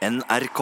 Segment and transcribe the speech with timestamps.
[0.00, 0.60] NRK.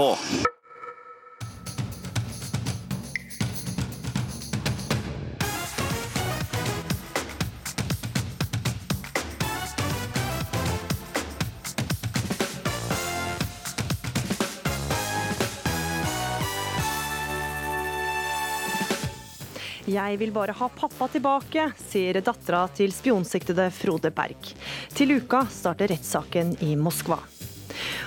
[19.87, 24.51] Jeg vil bare ha pappa tilbake, sier dattera til spionsiktede Frode Berg.
[24.99, 27.23] Til uka starter rettssaken i Moskva.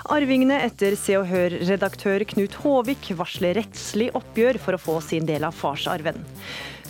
[0.10, 5.46] Arvingene etter Se og Hør-redaktør Knut Håvik varsler rettslig oppgjør for å få sin del
[5.46, 6.18] av farsarven.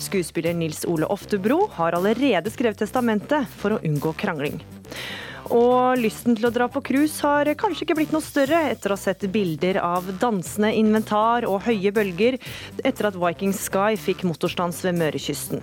[0.00, 4.62] Skuespiller Nils Ole Oftebro har allerede skrevet testamentet for å unngå krangling.
[5.52, 8.96] Og lysten til å dra på cruise har kanskje ikke blitt noe større etter å
[8.96, 12.38] ha sett bilder av dansende inventar og høye bølger
[12.80, 15.60] etter at Viking Sky fikk motorstans ved Mørekysten.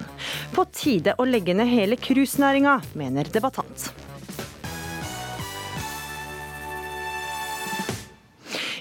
[0.53, 3.89] På tide å legge ned hele cruisenæringa, mener debattant.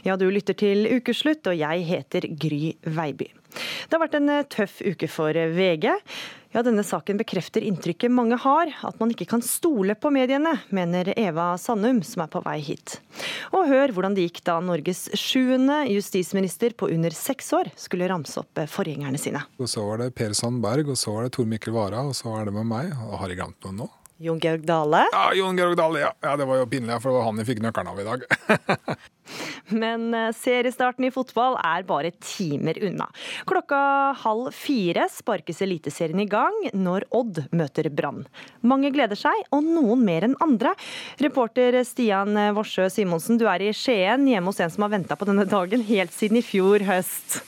[0.08, 3.26] Ja, du lytter til Ukeslutt, og jeg heter Gry Veiby.
[3.52, 5.84] Det har vært en tøff uke for VG.
[6.55, 11.10] Ja, Denne saken bekrefter inntrykket mange har, at man ikke kan stole på mediene, mener
[11.12, 12.96] Eva Sandum, som er på vei hit.
[13.52, 18.40] Og hør hvordan det gikk da Norges sjuende justisminister på under seks år skulle ramse
[18.40, 19.44] opp forgjengerne sine.
[19.61, 22.33] Og så var det Per Sandberg, og så var det Tor Mikkel Wara, og så
[22.38, 22.94] er det med meg.
[23.11, 23.92] Og har jeg glemt noen nå?
[24.19, 25.05] Jon Georg Dale.
[25.12, 26.12] Ja, Jon Georg Dale, ja.
[26.20, 26.36] ja.
[26.36, 28.24] Det var jo pinlig, for det var han jeg fikk nøkkelen av i dag.
[29.83, 33.06] Men eh, seriestarten i fotball er bare timer unna.
[33.46, 33.78] Klokka
[34.24, 38.24] halv fire sparkes Eliteserien i gang når Odd møter Brann.
[38.66, 40.74] Mange gleder seg, og noen mer enn andre.
[41.22, 45.28] Reporter Stian Worsø Simonsen, du er i Skien, hjemme hos en som har venta på
[45.28, 47.39] denne dagen helt siden i fjor høst.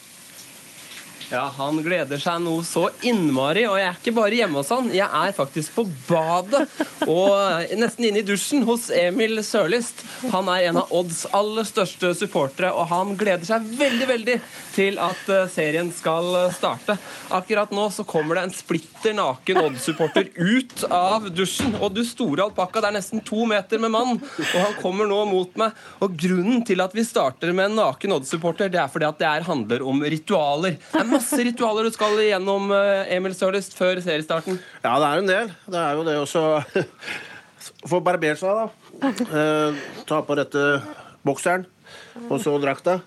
[1.30, 3.62] Ja, Han gleder seg noe så innmari.
[3.70, 6.64] Og jeg er ikke bare hjemme hos han, jeg er faktisk på badet.
[7.06, 10.02] Og nesten inne i dusjen hos Emil Sørlist.
[10.32, 14.36] Han er en av Odds aller største supportere, og han gleder seg veldig veldig
[14.74, 16.96] til at eh, serien skal starte.
[17.34, 21.76] Akkurat nå så kommer det en splitter naken Odd-supporter ut av dusjen.
[21.78, 25.20] Og du store alpakka, det er nesten to meter med mann, og han kommer nå
[25.30, 25.78] mot meg.
[26.02, 29.30] Og grunnen til at vi starter med en naken Odd-supporter, det er fordi at det
[29.30, 30.78] her handler om ritualer.
[30.90, 34.58] Det er masse ritualer du skal igjennom, eh, Emil Sørlist, før seriestarten?
[34.82, 35.52] Ja, det er en del.
[35.68, 36.44] Det er jo det også
[37.90, 38.66] Få barbert seg, da.
[39.40, 40.64] Eh, ta på rette
[41.24, 41.66] bokseren,
[42.28, 42.98] og så drakta.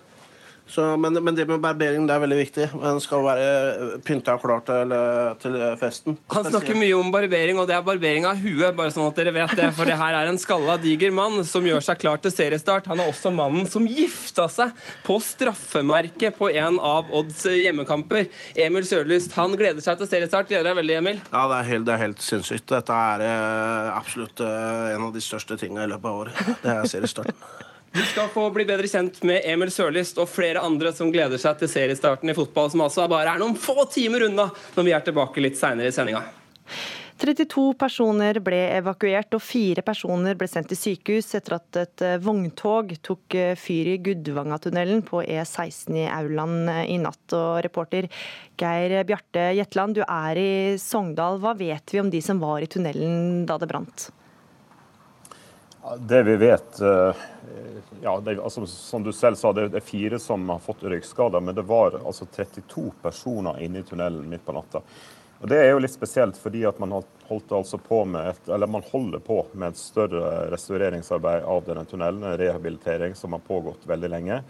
[0.66, 2.66] Så, men, men, det med barbering det er veldig viktig.
[2.80, 4.94] Den skal være pynta og klar til,
[5.42, 6.16] til, festen.
[6.32, 8.72] Han snakker mye om barbering, og det er barbering av huet.
[8.76, 11.66] bare sånn at dere vet det, For det her er en skalla, diger mann som
[11.68, 12.88] gjør seg klar til seriestart.
[12.90, 14.72] Han er også mannen som gifta seg
[15.04, 18.30] på straffemerket på en av Odds hjemmekamper.
[18.64, 20.48] Emil Sørlyst han gleder seg til seriestart.
[20.48, 21.20] Gleder deg veldig, Emil?
[21.28, 22.66] Ja, det er helt, det er helt sinnssykt.
[22.72, 26.58] Dette er eh, absolutt eh, en av de største tingene i løpet av året.
[26.64, 27.72] Det er seriestarten.
[27.94, 31.60] Du skal få bli bedre kjent med Emil Sørlist og flere andre som gleder seg
[31.60, 35.04] til seriestarten i fotball, som altså bare er noen få timer unna når vi er
[35.06, 36.24] tilbake litt seinere i sendinga.
[37.22, 42.16] 32 personer ble evakuert, og fire personer ble sendt til sykehus etter at et eh,
[42.18, 47.22] vogntog tok eh, fyr i Gudvangatunnelen på E16 i Auland eh, i natt.
[47.30, 48.10] Og reporter
[48.58, 50.50] Geir Bjarte Jetland, du er i
[50.82, 51.38] Sogndal.
[51.38, 54.10] Hva vet vi om de som var i tunnelen da det brant?
[55.98, 57.16] Det vi vet eh,
[58.02, 61.40] ja, det, altså, Som du selv sa, det er fire som har fått røykskader.
[61.44, 64.80] Men det var altså 32 personer inne i tunnelen midt på natta.
[65.40, 66.94] Og Det er jo litt spesielt, fordi at man,
[67.28, 72.24] altså på et, man holder på med et større restaureringsarbeid av denne tunnelen.
[72.24, 74.40] En rehabilitering som har pågått veldig lenge.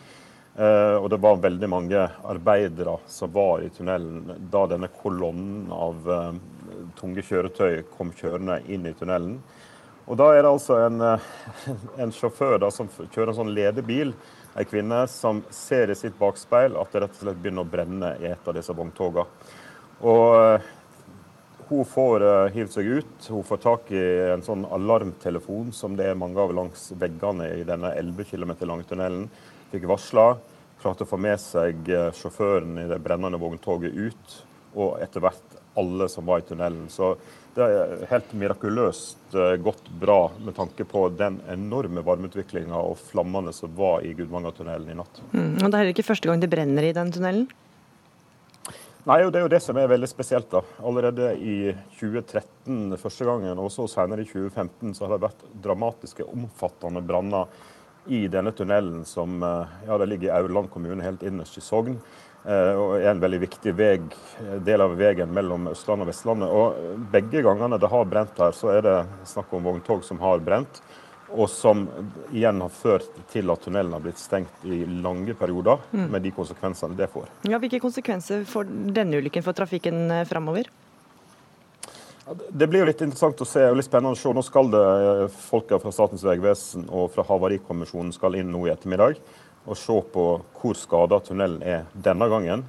[0.55, 1.99] Uh, og det var veldig mange
[2.31, 6.37] arbeidere som var i tunnelen da denne kolonnen av uh,
[6.95, 9.41] tunge kjøretøy kom kjørende inn i tunnelen.
[10.05, 11.29] Og Da er det altså en, eh,
[12.03, 14.13] en sjåfør da, som kjører en sånn ledebil,
[14.55, 18.13] ei kvinne, som ser i sitt bakspeil at det rett og slett begynner å brenne
[18.21, 19.25] i et av disse vogntogene.
[20.05, 20.73] Og eh,
[21.65, 23.29] hun får uh, hivd seg ut.
[23.33, 24.03] Hun får tak i
[24.35, 28.85] en sånn alarmtelefon som det er mange av langs veggene i denne 11 km lange
[28.85, 29.31] tunnelen.
[29.73, 30.27] Fikk varsla,
[30.83, 31.89] klarte å få med seg
[32.21, 34.37] sjåføren i det brennende vogntoget ut,
[34.75, 36.87] og etter hvert alle som var i tunnelen.
[36.93, 37.15] Så
[37.55, 43.55] det er helt mirakuløst eh, gått bra med tanke på den enorme varmeutviklinga og flammene
[43.55, 45.21] som var i Gudvangatunnelen i natt.
[45.33, 47.47] Mm, og Det er ikke første gang det brenner i den tunnelen?
[49.05, 50.51] Nei, og Det er jo det som er veldig spesielt.
[50.51, 50.63] da.
[50.83, 56.25] Allerede i 2013 første gangen, og så senere i 2015, så har det vært dramatiske,
[56.25, 57.47] omfattende branner
[58.09, 62.01] i denne tunnelen som eh, ja, det ligger i Aurland kommune, helt innerst i Sogn.
[62.45, 64.11] Eh, og er en veldig viktig veg,
[64.67, 66.51] del av veien mellom Østlandet og Vestlandet.
[66.53, 68.99] Og Begge gangene det har brent her, så er det
[69.31, 70.83] snakk om vogntog som har brent.
[71.35, 71.81] og som
[72.31, 76.05] igjen har ført til at tunnelen har blitt stengt i lange perioder, mm.
[76.13, 77.27] med de konsekvensene det får.
[77.49, 80.69] Ja, hvilke konsekvenser får denne ulykken for trafikken eh, framover?
[82.25, 84.31] Det blir jo litt interessant å se og litt spennende å se.
[84.37, 88.73] Nå skal det eh, folka fra Statens vegvesen og fra Havarikommisjonen skal inn nå i
[88.77, 89.19] ettermiddag
[89.65, 90.25] og se på
[90.61, 92.65] hvor skada tunnelen er denne gangen.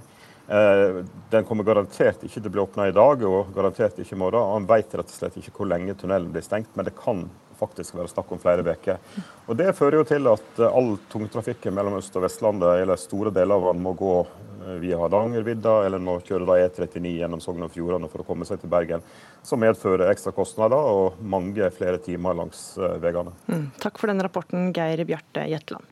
[0.48, 4.20] Eh, den kommer garantert ikke til å bli åpna i dag og garantert ikke i
[4.22, 4.52] morgen.
[4.54, 7.26] Han vet rett og slett ikke hvor lenge tunnelen blir stengt, men det kan
[7.56, 9.00] faktisk være snakk om flere uker.
[9.48, 13.34] Og Det fører jo til at eh, all tungtrafikken mellom Øst- og Vestlandet, eller store
[13.34, 17.66] deler av den, må gå eh, via Hardangervidda, eller må kjøre da E39 gjennom Sogn
[17.66, 19.02] og Fjordane for å komme seg til Bergen.
[19.46, 22.68] Som medfører ekstra kostnader og mange flere timer langs
[23.02, 23.34] veiene.
[23.50, 25.90] Mm, takk for den rapporten, Geir Bjarte Jetland.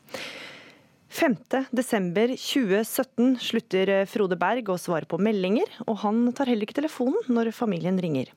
[1.14, 7.52] 5.12.2017 slutter Frode Berg å svare på meldinger, og han tar heller ikke telefonen når
[7.54, 8.32] familien ringer.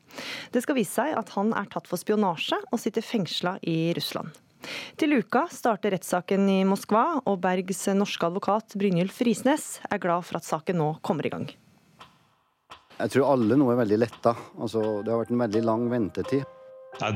[0.54, 4.30] Det skal vise seg at han er tatt for spionasje og sitter fengsla i Russland.
[5.02, 10.38] Til uka starter rettssaken i Moskva, og Bergs norske advokat Brynjulf Risnes er glad for
[10.38, 11.50] at saken nå kommer i gang.
[12.98, 14.36] Jeg tror alle nå er veldig letta.
[14.62, 16.46] Altså, det har vært en veldig lang ventetid.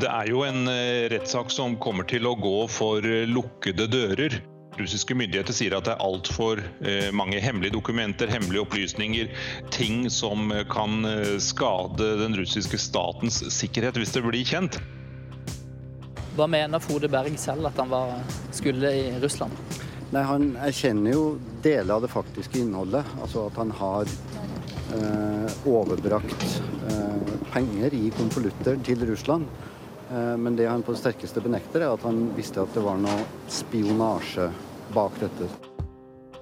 [0.01, 4.50] Det er jo en eh, rettssak som kommer til å gå for lukkede dører.
[4.79, 9.31] Russiske myndigheter sier at det er altfor eh, mange hemmelige dokumenter, hemmelige opplysninger,
[9.73, 14.79] ting som eh, kan eh, skade den russiske statens sikkerhet hvis det blir kjent.
[16.37, 18.15] Hva mener Frode Berg selv at han var,
[18.55, 19.51] skulle i Russland?
[20.11, 21.25] Nei, Han erkjenner jo
[21.63, 23.07] deler av det faktiske innholdet.
[23.23, 24.07] Altså at han har
[24.95, 26.47] eh, overbrakt
[26.91, 29.47] eh, penger i konvolutter til Russland.
[30.11, 32.99] Eh, men det han på det sterkeste benekter, er at han visste at det var
[32.99, 34.49] noe spionasje
[34.95, 35.47] bak dette.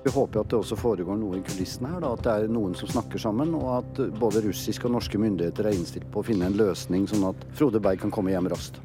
[0.04, 2.74] Vi håper at det også foregår noe i kulissene her, da, at det er noen
[2.80, 6.48] som snakker sammen, og at både russiske og norske myndigheter er innstilt på å finne
[6.48, 8.80] en løsning, sånn at Frode Berg kan komme hjem raskt.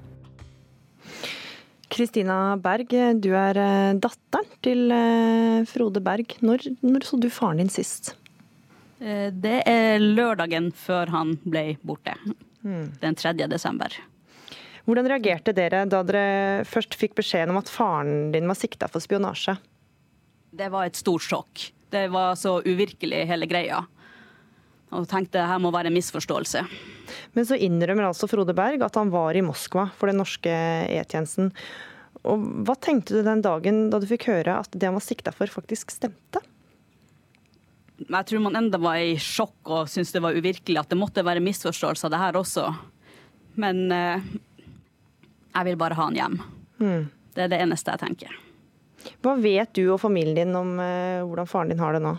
[1.94, 2.90] Kristina Berg,
[3.22, 6.34] du er eh, datteren til eh, Frode Berg.
[6.42, 8.16] Når, når så du faren din sist?
[9.04, 12.14] Det er lørdagen før han ble borte.
[12.64, 12.88] Hmm.
[13.02, 13.34] Den 3.
[13.52, 13.92] desember.
[14.84, 19.00] Hvordan reagerte dere da dere først fikk beskjeden om at faren din var sikta for
[19.00, 19.56] spionasje?
[20.54, 21.70] Det var et stort sjokk.
[21.94, 23.80] Det var så uvirkelig, hele greia.
[24.94, 26.62] Og tenkte her må være en misforståelse.
[27.34, 31.50] Men så innrømmer altså Frode Berg at han var i Moskva for den norske E-tjenesten.
[32.24, 35.32] Og Hva tenkte du den dagen da du fikk høre at det han var sikta
[35.34, 36.42] for, faktisk stemte?
[38.04, 41.24] Jeg tror man enda var i sjokk og syntes det var uvirkelig at det måtte
[41.24, 42.64] være misforståelse av det her også.
[43.60, 44.24] Men eh,
[45.54, 46.40] jeg vil bare ha han hjem.
[46.82, 47.04] Mm.
[47.34, 48.36] Det er det eneste jeg tenker.
[49.24, 52.14] Hva vet du og familien din om uh, hvordan faren din har det nå?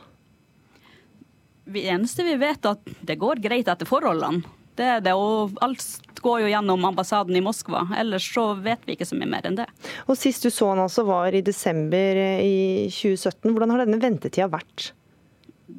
[1.65, 4.45] Det eneste vi vet, er at det går greit etter forholdene.
[4.75, 7.85] Det er det, og alt går jo gjennom ambassaden i Moskva.
[7.97, 9.67] Ellers så vet vi ikke så mye mer enn det.
[10.05, 12.55] Og Sist du så han altså var i desember eh, i
[12.91, 13.53] 2017.
[13.53, 14.89] Hvordan har denne ventetida vært?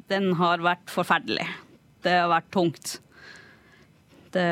[0.09, 1.45] Den har vært forferdelig.
[2.03, 2.97] Det har vært tungt.
[4.33, 4.47] Det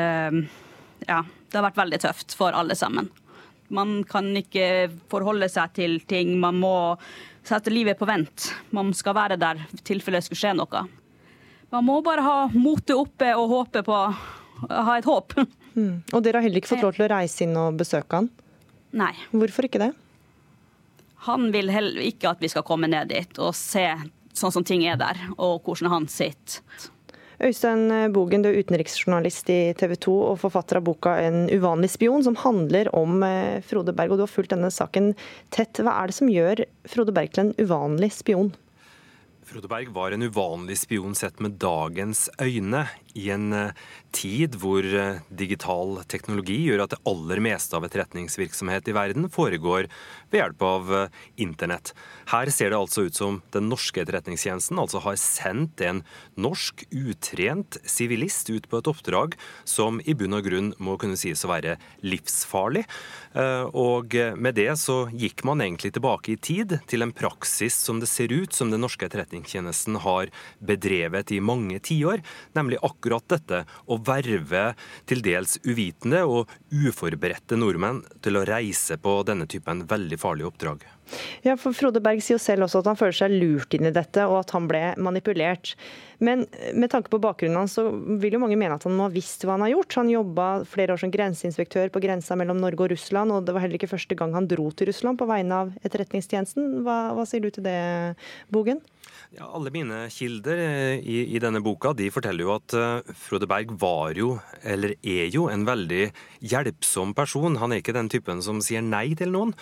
[1.10, 3.10] Ja det har vært veldig tøft for alle sammen.
[3.68, 6.36] Man kan ikke forholde seg til ting.
[6.38, 6.74] Man må
[7.46, 8.50] sette livet på vent.
[8.74, 10.86] Man skal være der i tilfelle det skulle skje noe.
[11.74, 14.00] Man må bare ha motet oppe og håpe på
[14.70, 15.36] ha et håp.
[15.76, 16.02] Mm.
[16.12, 18.30] Og dere har heller ikke fått lov til å reise inn og besøke han?
[18.96, 19.12] Nei.
[19.34, 19.90] Hvorfor ikke det?
[21.26, 23.84] Han vil heller ikke at vi skal komme ned dit og se
[24.36, 26.60] sånn som ting er der, og hvordan han sitter.
[27.36, 32.24] Øystein Bogen, du er utenriksjournalist i TV 2 og forfatter av boka 'En uvanlig spion',
[32.24, 34.12] som handler om eh, Frode Berg.
[34.12, 35.14] og Du har fulgt denne saken
[35.50, 35.76] tett.
[35.76, 38.54] Hva er det som gjør Frode Berg til en uvanlig spion?
[39.44, 43.72] Frode Berg var en uvanlig spion sett med dagens øyne i en eh,
[44.16, 49.88] tid hvor eh, digital teknologi gjør at det aller meste av etterretningsvirksomhet i verden foregår
[50.32, 51.92] ved hjelp av eh, internett.
[52.32, 56.02] Her ser det altså ut som den norske etterretningstjenesten altså har sendt en
[56.36, 61.44] norsk, utrent sivilist ut på et oppdrag som i bunn og grunn må kunne sies
[61.46, 62.84] å være livsfarlig.
[63.76, 68.08] Og med det så gikk man egentlig tilbake i tid til en praksis som det
[68.10, 72.24] ser ut som den norske etterretningstjenesten har bedrevet i mange tiår,
[72.56, 74.74] nemlig akkurat akkurat dette å verve
[75.06, 80.86] til dels uvitende og uforberedte nordmenn til å reise på denne typen veldig farlige oppdrag.
[81.46, 83.94] Ja, for Frode Berg sier jo selv også at han føler seg lurt inn i
[83.94, 85.76] dette, og at han ble manipulert.
[86.18, 86.42] Men
[86.74, 89.46] med tanke på bakgrunnen hans, så vil jo mange mene at han må ha visst
[89.46, 90.00] hva han har gjort.
[90.00, 93.62] Han jobba flere år som grenseinspektør på grensa mellom Norge og Russland, og det var
[93.62, 96.80] heller ikke første gang han dro til Russland på vegne av Etterretningstjenesten.
[96.82, 97.78] Hva, hva sier du til det,
[98.50, 98.82] Bogen?
[99.34, 103.48] Ja, alle mine kilder eh, i, i, denne boka de forteller jo at uh, Frode
[103.50, 106.04] Berg var jo, eller er jo, en veldig
[106.46, 107.58] hjelpsom person.
[107.58, 109.56] Han er ikke den typen som sier nei til noen.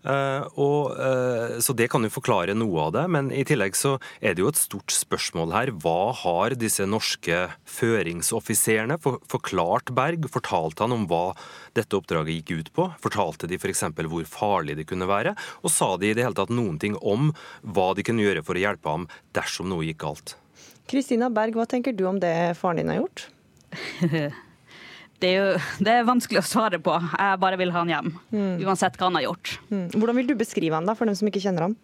[0.00, 3.98] Uh, og, uh, så det kan jo forklare noe av det, men i tillegg så
[4.24, 5.72] er det jo et stort spørsmål her.
[5.82, 10.24] Hva har disse norske føringsoffiserene forklart Berg?
[10.32, 11.34] Fortalte han om hva
[11.76, 12.88] dette oppdraget gikk ut på?
[13.04, 13.84] Fortalte de f.eks.
[14.00, 15.36] hvor farlig det kunne være?
[15.60, 18.56] Og sa de i det hele tatt noen ting om hva de kunne gjøre for
[18.56, 20.38] å hjelpe ham dersom noe gikk galt?
[20.90, 23.28] Kristina Berg, hva tenker du om det faren din har gjort?
[25.20, 26.94] det er jo det er vanskelig å svare på.
[26.96, 28.10] Jeg bare vil ha han hjem.
[28.32, 28.52] Mm.
[28.64, 29.54] Uansett hva han har gjort.
[29.70, 29.86] Mm.
[29.94, 31.78] Hvordan vil du beskrive han da, for dem som ikke kjenner han?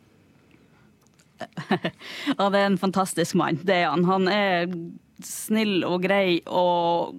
[2.39, 3.61] ja, det er en fantastisk mann.
[3.67, 4.07] Det er han.
[4.09, 4.71] Han er
[5.25, 7.17] snill og grei og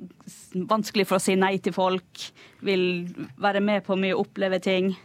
[0.70, 2.26] vanskelig for å si nei til folk.
[2.66, 3.08] Vil
[3.42, 4.96] være med på mye, oppleve ting.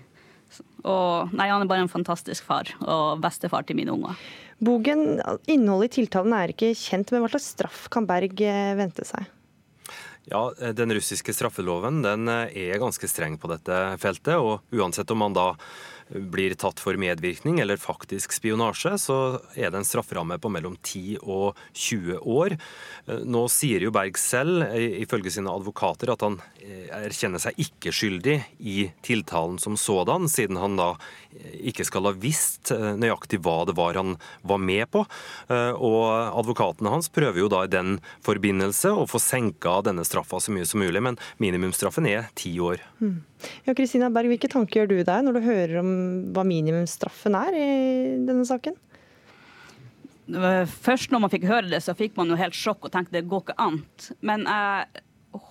[0.83, 4.16] Og nei, han er bare en fantastisk far og bestefar til mine unger.
[4.62, 9.07] Bogen, innholdet i tiltalen er ikke kjent, men hva slags straff kan Berg eh, vente
[9.07, 9.26] seg?
[10.31, 14.37] Ja, Den russiske straffeloven den eh, er ganske streng på dette feltet.
[14.38, 15.52] og Uansett om man da
[16.12, 19.19] blir tatt for medvirkning eller faktisk spionasje, så
[19.54, 22.57] er det en strafferamme på mellom 10 og 20 år.
[23.25, 28.37] Nå sier jo Berg selv, ifølge sine advokater, at han eh, erkjenner seg ikke skyldig
[28.61, 30.92] i tiltalen som sådan, siden han da
[31.33, 34.16] eh, ikke skal ha visst eh, nøyaktig hva det var han
[34.47, 35.04] var med på.
[35.52, 36.02] Og
[36.38, 40.66] advokatene hans prøver jo da i den forbindelse å få senka denne straffa så mye
[40.69, 42.83] som mulig, men minimumsstraffen er ti år.
[43.02, 43.21] Mm.
[43.66, 45.92] Ja, Kristina Berg, Hvilke tanker gjør du deg når du hører om
[46.34, 47.68] hva minimumsstraffen er i
[48.26, 48.76] denne saken?
[50.82, 53.26] Først når man fikk høre det, så fikk man jo helt sjokk og tenkte det
[53.30, 53.80] går ikke an.
[54.25, 55.02] Men jeg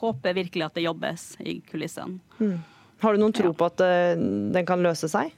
[0.02, 2.22] håper virkelig at det jobbes i kulissene.
[2.40, 2.58] Mm.
[3.02, 3.58] Har du noen tro ja.
[3.58, 4.24] på at uh,
[4.56, 5.34] den kan løse seg?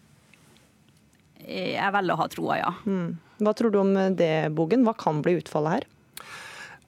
[1.43, 2.72] Jeg velger å ha troa, ja.
[2.88, 3.15] Mm.
[3.43, 4.86] Hva tror du om det, Bogen?
[4.88, 5.88] Hva kan bli utfallet her?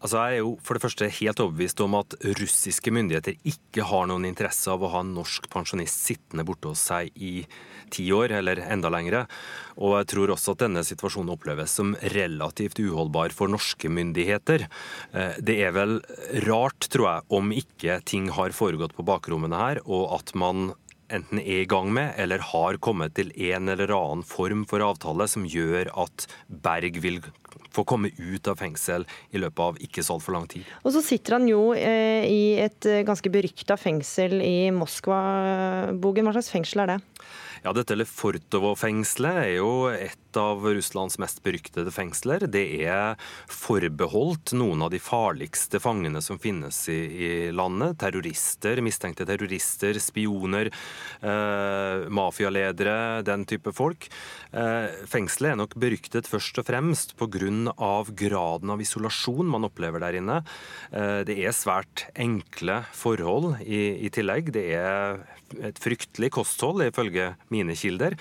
[0.05, 4.05] Altså jeg er jo for det første helt overbevist om at russiske myndigheter ikke har
[4.05, 7.39] noen interesse av å ha en norsk pensjonist sittende borte hos seg i
[7.89, 9.23] ti år, eller enda lengre.
[9.81, 14.67] Og jeg tror også at denne situasjonen oppleves som relativt uholdbar for norske myndigheter.
[15.09, 15.97] Eh, det er vel
[16.45, 20.75] rart, tror jeg, om ikke ting har foregått på bakrommene her, og at man
[21.13, 25.27] enten er i gang med eller har kommet til en eller annen form for avtale
[25.29, 27.19] som gjør at Berg vil
[27.75, 29.05] få komme ut av fengsel
[29.35, 30.67] i løpet av ikke så altfor lang tid.
[30.83, 35.19] Og så sitter han jo eh, i et eh, ganske berykta fengsel i Moskva.
[35.99, 36.99] Bogen, hva slags fengsel er det?
[37.65, 42.45] Ja, dette Lefortovo-fengselet er jo et av Russlands mest beryktede fengsler.
[42.51, 43.19] Det er
[43.51, 47.97] forbeholdt noen av de farligste fangene som finnes i, i landet.
[48.01, 50.71] Terrorister, mistenkte terrorister, spioner,
[51.21, 54.09] eh, mafialedere, den type folk.
[54.55, 57.35] Eh, fengselet er nok beryktet først og fremst pga.
[58.15, 60.43] graden av isolasjon man opplever der inne.
[60.91, 64.51] Eh, det er svært enkle forhold i, i tillegg.
[64.55, 65.23] Det er
[65.61, 68.15] et fryktelig kosthold, ifølge mine kilder.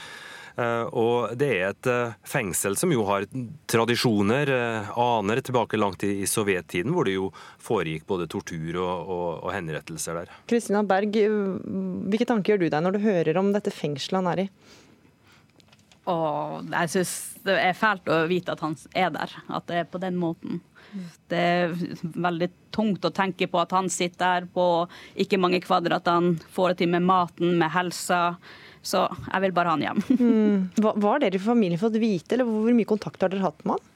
[0.54, 3.26] Eh, og det er et eh, fengsel som jo har
[3.70, 7.30] tradisjoner, eh, aner tilbake langt i sovjettiden, hvor det jo
[7.62, 10.37] foregikk både tortur og, og, og henrettelser der.
[10.50, 14.44] Kristina Berg, hvilke tanker gjør du deg når du hører om dette fengselet han er
[14.44, 14.49] i?
[16.12, 17.14] Og jeg syns
[17.49, 20.61] det er fælt å vite at han er der, at det er på den måten.
[21.32, 24.66] Det er veldig tungt å tenke på at han sitter der på
[25.18, 28.37] ikke mange kvadrat, han får det til med maten, med helsa.
[28.85, 30.03] Så jeg vil bare ha han hjem.
[30.21, 30.57] mm.
[30.85, 33.79] Hva, har dere i familien fått vite, eller hvor mye kontakt har dere hatt med
[33.79, 33.91] han?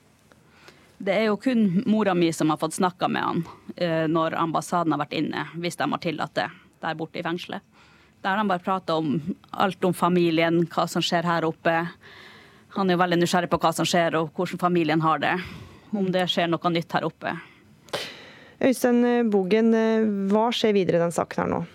[0.99, 3.43] Det er jo kun mora mi som har fått snakka med han
[3.77, 6.49] eh, når ambassaden har vært inne, hvis de har tillatt det
[6.83, 7.63] der borte i fengselet.
[8.23, 11.77] Der har de bare prata om alt om familien, hva som skjer her oppe.
[12.75, 15.37] Han er jo veldig nysgjerrig på hva som skjer og hvordan familien har det.
[15.95, 17.37] Om det skjer noe nytt her oppe.
[18.59, 21.67] Øystein Bogen, eh, hva skjer videre i den saken her nå?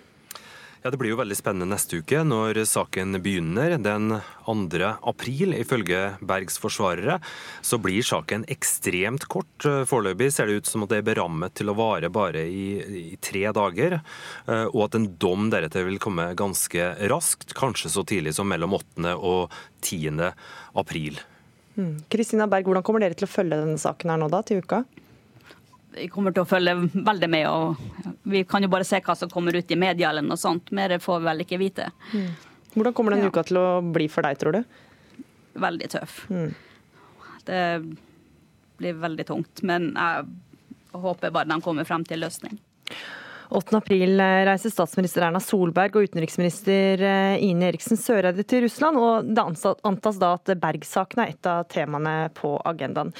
[0.83, 3.77] Ja, Det blir jo veldig spennende neste uke når saken begynner.
[3.79, 4.89] Den 2.
[5.07, 7.21] april, ifølge Bergs forsvarere,
[7.63, 9.63] så blir saken ekstremt kort.
[9.63, 13.15] Foreløpig ser det ut som at det er berammet til å vare bare i, i
[13.23, 18.35] tre dager, eh, og at en dom deretter vil komme ganske raskt, kanskje så tidlig
[18.35, 19.15] som mellom 8.
[19.15, 19.55] og
[19.87, 20.33] 10.
[20.83, 21.23] april.
[21.77, 21.95] Hmm.
[22.11, 24.83] Kristina Berg, hvordan kommer dere til å følge denne saken her nå da, til uka?
[25.93, 27.49] Vi kommer til å følge veldig med.
[27.49, 30.71] og Vi kan jo bare se hva som kommer ut i media eller noe sånt.
[30.71, 31.91] Mer får vi vel ikke vite.
[32.13, 32.31] Mm.
[32.73, 33.29] Hvordan kommer den ja.
[33.29, 34.63] uka til å bli for deg, tror du?
[35.53, 36.25] veldig tøff.
[37.45, 37.63] Det
[38.77, 39.61] blir veldig tungt.
[39.61, 40.25] Men jeg
[41.03, 42.59] håper bare de kommer frem til løsning.
[43.49, 43.77] 8.
[43.77, 49.43] april reiser statsminister Erna Solberg og utenriksminister eh, Ine Eriksen Søreide til Russland, og det
[49.83, 53.13] antas da at Berg-saken er et av temaene på agendaen.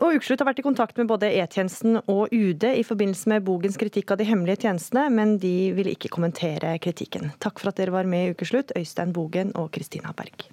[0.00, 3.78] Og Ukeslutt har vært i kontakt med både E-tjenesten og UD i forbindelse med Bogens
[3.80, 7.32] kritikk av de hemmelige tjenestene, men de ville ikke kommentere kritikken.
[7.42, 10.50] Takk for at dere var med i Ukeslutt, Øystein Bogen og Kristina Berg.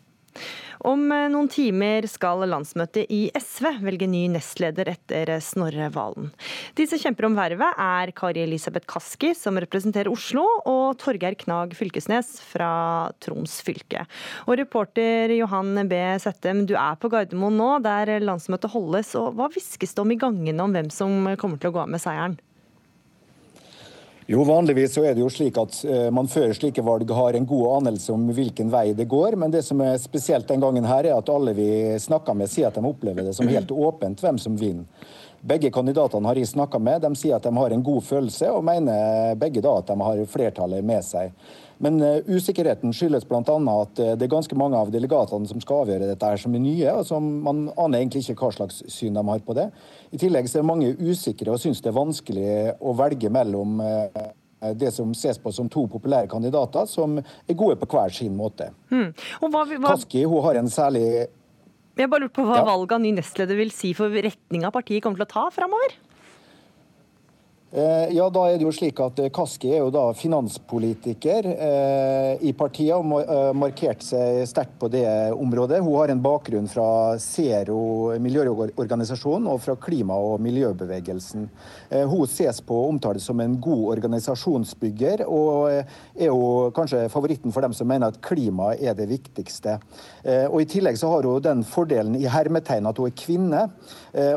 [0.88, 6.29] Om eh, noen timer skal landsmøtet i SV velge ny nestleder etter Snorre Valen.
[6.77, 11.75] De som kjemper om vervet er Kari Elisabeth Kaski, som representerer Oslo, og Torgeir Knag
[11.77, 12.70] Fylkesnes fra
[13.24, 14.06] Troms fylke.
[14.46, 16.01] Og reporter Johan B.
[16.22, 19.15] Settem, du er på Gardermoen nå, der landsmøtet holdes.
[19.20, 21.96] og Hva hviskes det om i gangene om hvem som kommer til å gå av
[21.96, 22.38] med seieren?
[24.27, 27.46] Jo, Vanligvis så er det jo slik at uh, man før slike valg har en
[27.48, 29.38] god anelse om hvilken vei det går.
[29.39, 31.69] Men det som er spesielt den gangen her, er at alle vi
[32.03, 34.84] snakker med, sier at de opplever det som helt åpent hvem som vinner.
[35.48, 37.05] Begge kandidatene har jeg snakka med.
[37.05, 40.24] De sier at de har en god følelse, og mener begge da at de har
[40.27, 41.31] flertallet med seg.
[41.84, 43.41] Men uh, usikkerheten skyldes bl.a.
[43.43, 46.63] at uh, det er ganske mange av delegatene som skal avgjøre dette her som er
[46.63, 49.69] nye, og som man aner egentlig ikke hva slags syn de har på det.
[50.12, 52.50] I tillegg så er mange usikre og syns det er vanskelig
[52.81, 54.27] å velge mellom uh,
[54.74, 58.72] det som ses på som to populære kandidater, som er gode på hver sin måte.
[58.89, 59.12] Hmm.
[59.43, 59.91] Hva, hva...
[59.91, 61.05] Kaski hun har en særlig
[61.98, 62.65] Jeg bare lurte på hva ja.
[62.65, 65.93] valget av ny nestleder vil si for retninga partiet kommer til å ta framover?
[67.71, 72.45] Eh, ja, da er det jo slik at eh, Kaski er jo da finanspolitiker eh,
[72.47, 75.03] i partiet og har markert seg sterkt på det
[75.36, 75.81] området.
[75.83, 81.50] Hun har en bakgrunn fra Zero miljøorganisasjon og fra klima- og miljøbevegelsen.
[82.07, 87.65] Hun ses på og omtales som en god organisasjonsbygger, og er jo kanskje favoritten for
[87.65, 89.77] dem som mener at klima er det viktigste.
[90.51, 93.63] Og I tillegg så har hun den fordelen i hermetegn at hun er kvinne.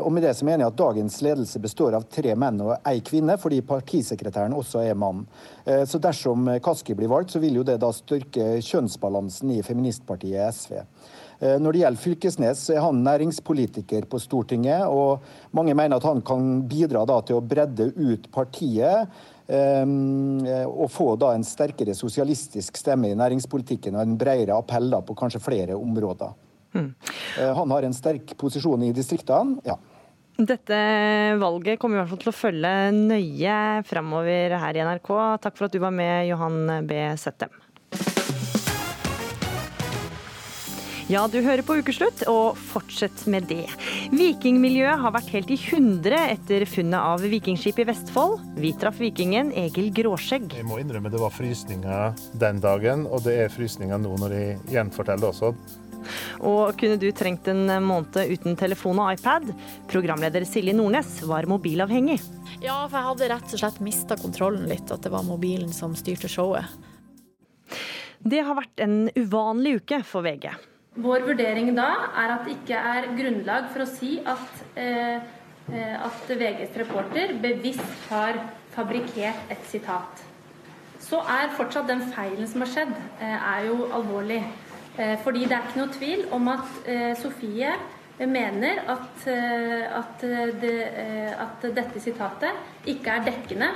[0.01, 2.99] Og med det så mener jeg at dagens ledelse består av tre menn og ei
[3.03, 5.25] kvinne kvinne, fordi partisekretæren også er mann.
[5.65, 10.53] Eh, så dersom Kaski blir valgt, så vil jo det da styrke kjønnsbalansen i feministpartiet
[10.53, 10.81] SV.
[11.41, 15.21] Eh, når det gjelder Fylkesnes, så er han næringspolitiker på Stortinget, og
[15.53, 19.07] mange mener at han kan bidra da til å bredde ut partiet.
[19.51, 25.41] Og få da en sterkere sosialistisk stemme i næringspolitikken og en bredere appell på kanskje
[25.43, 26.31] flere områder.
[26.71, 26.93] Mm.
[27.57, 29.59] Han har en sterk posisjon i distriktene.
[29.67, 29.75] ja.
[30.39, 30.77] Dette
[31.41, 33.57] valget kommer i hvert fall til å følge nøye
[33.89, 35.11] fremover her i NRK.
[35.43, 37.03] Takk for at du var med, Johan B.
[37.19, 37.53] Settem.
[41.11, 43.65] Ja, du hører på Ukeslutt, og fortsett med det.
[44.15, 48.37] Vikingmiljøet har vært helt i hundre etter funnet av vikingskip i Vestfold.
[48.55, 50.55] Vi traff vikingen Egil Gråskjegg.
[50.55, 54.57] Jeg må innrømme det var frysninger den dagen, og det er frysninger nå når jeg
[54.77, 55.51] gjenforteller også.
[56.39, 59.51] Og kunne du trengt en måned uten telefon og iPad?
[59.91, 62.19] Programleder Silje Nordnes var mobilavhengig.
[62.61, 65.95] Ja, for jeg hadde rett og slett mista kontrollen litt, at det var mobilen som
[65.97, 66.67] styrte showet.
[68.21, 70.51] Det har vært en uvanlig uke for VG.
[71.01, 71.87] Vår vurdering da
[72.19, 75.21] er at det ikke er grunnlag for å si at, eh,
[75.71, 78.37] eh at VGs reporter bevisst har
[78.75, 80.21] fabrikkert et sitat.
[80.99, 84.43] Så er fortsatt den feilen som har skjedd, eh, er jo alvorlig.
[84.97, 87.71] Eh, fordi det er ikke noe tvil om at eh, Sofie
[88.27, 90.25] mener at, eh, at,
[90.61, 90.73] det,
[91.41, 93.71] at dette sitatet ikke er dekkende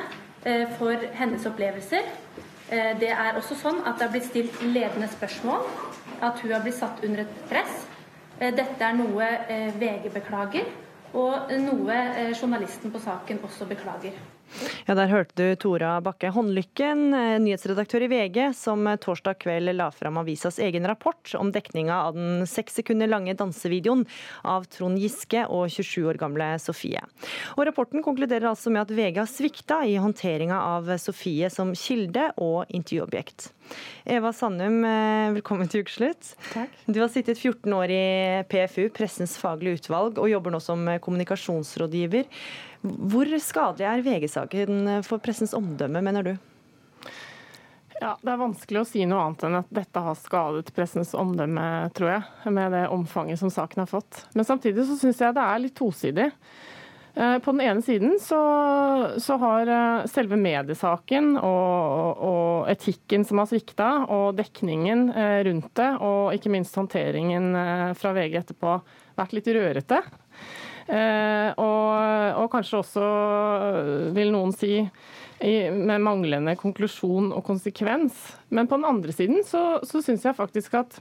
[0.77, 2.05] for hennes opplevelser.
[3.01, 5.65] Det er også sånn at det har blitt stilt ledende spørsmål,
[6.21, 7.81] at hun har blitt satt under et press.
[8.37, 9.31] Dette er noe
[9.81, 10.69] VG beklager,
[11.17, 11.99] og noe
[12.37, 14.34] journalisten på saken også beklager.
[14.85, 19.89] Ja, Der hørte du Tora Bakke Håndlykken, eh, nyhetsredaktør i VG, som torsdag kveld la
[19.91, 24.05] fram avisas egen rapport om dekninga av den seks sekunder lange dansevideoen
[24.43, 27.01] av Trond Giske og 27 år gamle Sofie.
[27.57, 32.31] Og Rapporten konkluderer altså med at VG har svikta i håndteringa av Sofie som kilde
[32.37, 33.49] og intervjuobjekt.
[34.05, 36.35] Eva Sandum, eh, velkommen til ukeslutt.
[36.53, 36.69] Takk.
[36.85, 42.29] Du har sittet 14 år i PFU, Pressens faglige utvalg, og jobber nå som kommunikasjonsrådgiver.
[42.85, 46.35] Hvor skadelig er VG-saken for pressens omdømme, mener du?
[48.01, 51.65] Ja, Det er vanskelig å si noe annet enn at dette har skadet pressens omdømme,
[51.95, 52.53] tror jeg.
[52.53, 54.25] Med det omfanget som saken har fått.
[54.35, 56.27] Men samtidig så syns jeg det er litt tosidig.
[57.15, 58.39] Eh, på den ene siden så,
[59.23, 65.71] så har eh, selve mediesaken og, og, etikken som har svikta, og dekningen eh, rundt
[65.79, 67.53] det, og ikke minst håndteringen
[67.95, 68.75] fra VG etterpå,
[69.15, 70.01] vært litt rørete.
[70.85, 73.05] Eh, og, og, kanskje også,
[74.13, 74.77] vil noen si,
[75.41, 78.15] med manglende konklusjon og konsekvens.
[78.53, 80.99] Men på den andre siden så, så syns jeg faktisk at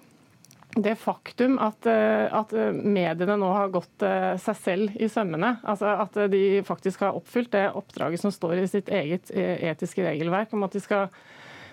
[0.75, 4.09] det faktum at, eh, at, mediene nå har gått
[4.43, 5.59] seg selv i sømmene.
[5.63, 10.57] Altså at de faktisk har oppfylt det oppdraget som står i sitt eget etiske regelverk
[10.57, 11.13] om at de skal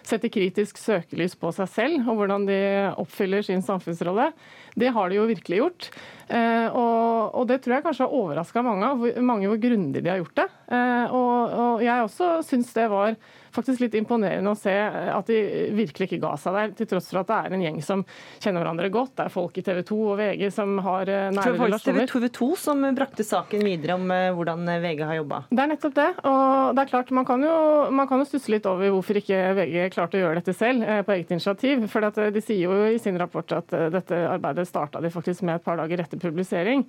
[0.08, 2.62] sette kritisk søkelys på seg selv og hvordan de
[3.02, 4.32] oppfyller sin samfunnsrolle.
[4.80, 5.90] Det har de jo virkelig gjort.
[6.32, 10.44] Og, og det tror jeg kanskje har overraska mange, mange hvor grundig de har gjort
[10.44, 10.48] det.
[10.72, 13.16] Og, og jeg også syns det var
[13.56, 15.40] faktisk litt imponerende å se at de
[15.76, 18.04] virkelig ikke ga seg der, til tross for at det er en gjeng som
[18.42, 19.14] kjenner hverandre godt.
[19.18, 22.12] Det er folk i TV 2 og VG som har eh, nære relasjoner.
[22.12, 25.42] TV 2 som brakte saken videre om eh, hvordan eh, VG har jobba?
[25.52, 26.10] Det er nettopp det.
[26.32, 27.58] Og det er klart, man kan, jo,
[27.96, 31.16] man kan jo stusse litt over hvorfor ikke VG klarte å gjøre dette selv på
[31.16, 31.86] eget initiativ.
[31.92, 35.66] For de sier jo i sin rapport at dette arbeidet starta de faktisk med et
[35.66, 36.86] par dager etter publisering.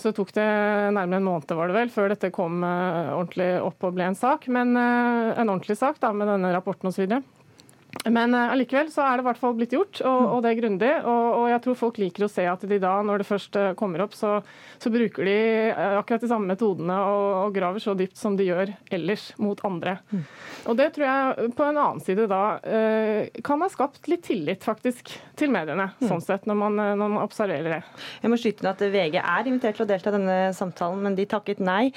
[0.00, 0.44] Så tok det
[0.96, 2.62] nærmere en måned var det vel, før dette kom
[3.14, 4.48] ordentlig opp og ble en sak.
[4.52, 7.18] Men en ordentlig sak da, med denne rapporten osv.
[8.04, 10.58] Men allikevel uh, så er det i hvert fall blitt gjort, og, og det er
[10.60, 10.92] grundig.
[11.02, 13.72] Og, og, jeg tror folk liker å se at de da, når det først eh,
[13.78, 14.36] kommer opp, så,
[14.82, 15.36] så bruker de
[15.70, 19.60] eh, akkurat de samme metodene og, og, graver så dypt som de gjør ellers mot
[19.66, 19.96] andre.
[20.10, 20.24] Mm.
[20.70, 22.42] Og det tror jeg på en annen side da
[23.46, 26.06] kan ha skapt litt tillit faktisk til mediene, mm.
[26.10, 27.80] sånn sett, når man, når man, observerer det.
[28.22, 31.16] Jeg må skyte inn at VG er invitert til å delta i denne samtalen, men
[31.18, 31.92] de takket nei.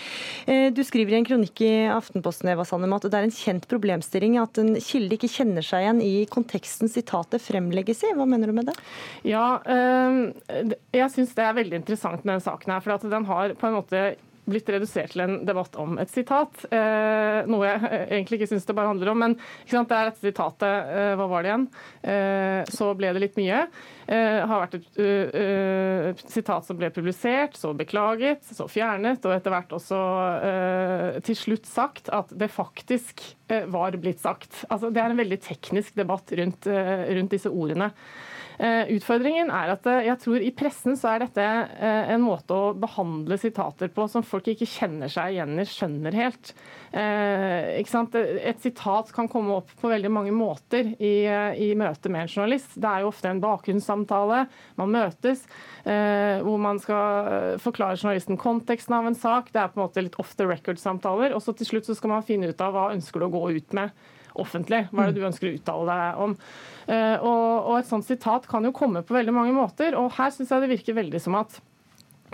[0.46, 4.38] Du skriver i en kronikk i Aftenposten Eva Sandem, at det er en kjent problemstilling
[4.42, 8.14] at en kilde ikke kjenner seg igjen i konteksten sitatet fremlegges i.
[8.18, 8.78] Hva mener du med det?
[9.28, 12.86] Ja, eh, jeg syns det er veldig interessant med denne saken her.
[12.86, 14.04] For den har på en måte
[14.52, 16.66] blitt redusert til en debatt om et sitat.
[16.72, 19.24] Eh, noe jeg egentlig ikke syns det bare handler om.
[19.26, 21.70] Men det er dette sitatet eh, Hva var det igjen?
[22.14, 23.64] Eh, så ble det litt mye.
[24.10, 29.36] Eh, har vært et uh, uh, sitat som ble publisert, så beklaget, så fjernet, og
[29.36, 30.00] etter hvert også
[30.42, 33.22] uh, til slutt sagt at det faktisk
[33.70, 34.64] var blitt sagt.
[34.70, 37.88] Altså, det er en veldig teknisk debatt rundt, rundt disse ordene.
[38.60, 41.44] Eh, utfordringen er at eh, jeg tror i pressen så er dette
[41.80, 46.18] eh, en måte å behandle sitater på som folk ikke kjenner seg igjen i, skjønner
[46.20, 46.52] helt.
[46.92, 51.14] Et sitat kan komme opp på veldig mange måter i,
[51.62, 52.74] i møte med en journalist.
[52.76, 54.42] Det er jo ofte en bakgrunnssamtale.
[54.82, 55.46] Man møtes
[55.86, 59.54] hvor man skal forklare journalisten konteksten av en sak.
[59.54, 61.38] Det er på en måte litt off the record-samtaler.
[61.38, 63.44] Og så til slutt så skal man finne ut av hva ønsker du å gå
[63.60, 63.94] ut med
[64.42, 64.86] offentlig.
[64.92, 66.36] Hva er det du ønsker å uttale deg om?
[66.90, 69.98] Eh, og, og et sånt sitat kan jo komme på veldig mange måter.
[70.00, 71.60] og Her syns jeg det virker veldig som at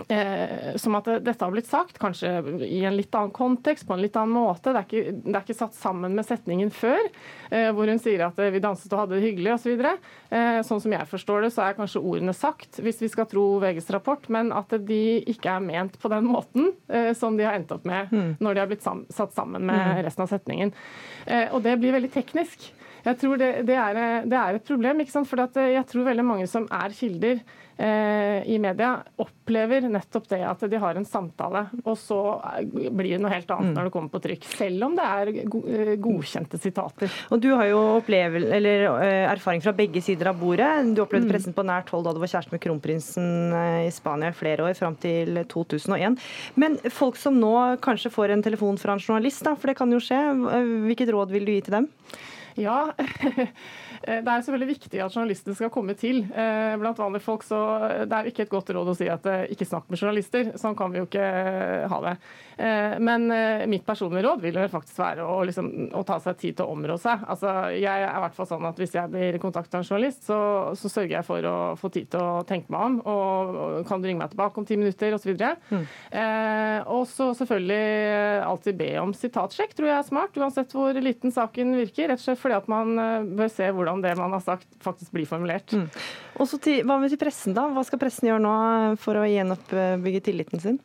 [0.08, 2.30] Eh, som at dette har blitt sagt, kanskje
[2.66, 4.70] i en litt annen kontekst, på en litt annen måte.
[4.70, 7.00] Det er ikke, det er ikke satt sammen med setningen før,
[7.50, 9.72] eh, hvor hun sier at eh, vi danset og hadde det hyggelig osv.
[9.80, 9.94] Så
[10.36, 13.46] eh, sånn som jeg forstår det, så er kanskje ordene sagt, hvis vi skal tro
[13.62, 17.58] VGs rapport, men at de ikke er ment på den måten eh, som de har
[17.58, 18.32] endt opp med mm.
[18.44, 20.02] når de har blitt sam satt sammen med mm.
[20.06, 20.74] resten av setningen.
[21.26, 22.70] Eh, og det blir veldig teknisk.
[23.06, 25.28] Jeg tror det, det, er, det er, et problem, ikke sant?
[25.30, 27.42] for jeg tror veldig mange som er kilder,
[27.76, 32.18] i media opplever nettopp det at de har en samtale, og så
[32.72, 33.74] blir det noe helt annet mm.
[33.76, 34.46] når det kommer på trykk.
[34.56, 37.12] Selv om det er eh, godkjente sitater.
[37.34, 40.70] Og Du har jo opplevel, eller, eh, erfaring fra begge sider av bordet.
[40.96, 41.34] Du opplevde mm.
[41.34, 43.28] pressen på nært hold da du var kjæreste med kronprinsen
[43.86, 46.16] i Spania i flere år, fram til 2001.
[46.56, 49.92] Men folk som nå kanskje får en telefon fra en journalist, da, for det kan
[49.92, 50.22] jo skje,
[50.88, 51.92] hvilket råd vil du gi til dem?
[52.56, 52.92] Ja,
[54.06, 56.22] Eh, det er selvfølgelig viktig at journalistene skal komme til.
[56.30, 57.58] Eh, blant vanlige folk så
[58.06, 60.52] Det er ikke et godt råd å si at eh, ikke snakk med journalister.
[60.60, 61.26] Sånn kan vi jo ikke
[61.90, 62.16] ha det.
[62.56, 63.26] Men
[63.68, 66.94] mitt personlige råd vil faktisk være å, liksom, å ta seg tid til å områ
[67.00, 67.20] seg.
[67.28, 70.22] Altså, jeg er i hvert fall sånn at Hvis jeg blir kontakta av en journalist,
[70.24, 70.38] så,
[70.78, 72.96] så, sørger jeg for å få tid til å tenke meg om.
[73.12, 75.34] Og, og kan du ringe meg tilbake om ti minutter, osv.
[75.36, 75.84] Mm.
[76.22, 80.40] Eh, og så selvfølgelig alltid be om sitatsjekk, tror jeg er smart.
[80.40, 82.08] Uansett hvor liten saken virker.
[82.12, 82.96] Rett og slett fordi at man
[83.36, 85.74] bør se hvordan det man har sagt, faktisk blir formulert.
[85.74, 85.88] Mm.
[86.62, 87.66] Til, hva med til pressen, da?
[87.74, 88.56] Hva skal pressen gjøre nå
[89.02, 90.78] for å gjenoppbygge tilliten sin?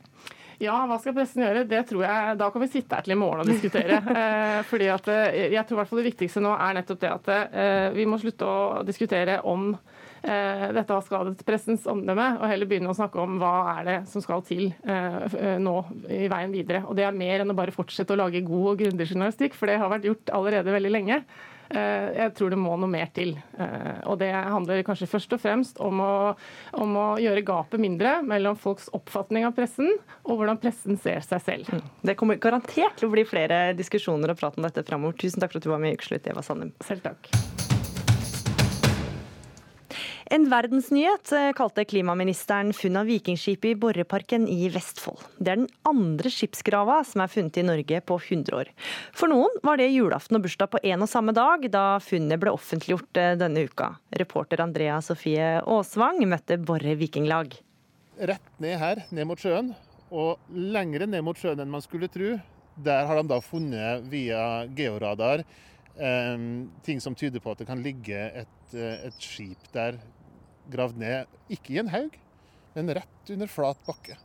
[0.62, 1.64] Ja, hva skal pressen gjøre?
[1.70, 3.98] Det tror jeg, Da kan vi sitte her til i morgen og diskutere.
[4.22, 7.12] eh, fordi at, eh, jeg tror i hvert fall Det viktigste nå er nettopp det
[7.12, 9.91] at eh, vi må slutte å diskutere om eh,
[10.22, 14.22] dette har skadet pressens omdømme, og heller begynne å snakke om hva er det som
[14.22, 15.78] skal til eh, nå
[16.14, 16.84] i veien videre.
[16.86, 19.72] Og Det er mer enn å bare fortsette å lage god og grundig journalistikk, for
[19.72, 21.22] det har vært gjort allerede veldig lenge.
[21.72, 23.34] Eh, jeg tror det må noe mer til.
[23.58, 26.14] Eh, og det handler kanskje først og fremst om å,
[26.84, 29.90] om å gjøre gapet mindre mellom folks oppfatning av pressen
[30.26, 31.72] og hvordan pressen ser seg selv.
[31.72, 31.92] Mm.
[32.12, 35.18] Det kommer garantert til å bli flere diskusjoner og prat om dette framover.
[35.22, 36.76] Tusen takk for at du var med i Ukeslutt, Eva Sandum.
[36.84, 37.71] Selv takk.
[40.32, 45.20] En verdensnyhet eh, kalte klimaministeren funn av vikingskipet i Borreparken i Vestfold.
[45.36, 48.70] Det er den andre skipsgrava som er funnet i Norge på 100 år.
[49.12, 52.54] For noen var det julaften og bursdag på en og samme dag, da funnet ble
[52.56, 53.90] offentliggjort eh, denne uka.
[54.22, 57.60] Reporter Andrea Sofie Aasvang møtte Borre vikinglag.
[58.32, 59.74] Rett ned her, ned mot sjøen,
[60.16, 62.38] og lengre ned mot sjøen enn man skulle tro.
[62.80, 66.48] Der har de da funnet via georadar eh,
[66.88, 70.00] ting som tyder på at det kan ligge et, et skip der
[70.72, 72.16] gravd ned, ikke i en haug,
[72.76, 74.18] men rett under flat bakke.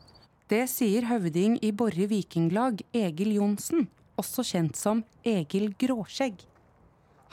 [0.47, 6.45] Det sier høvding i Borre vikinglag, Egil Johnsen, også kjent som Egil Gråskjegg.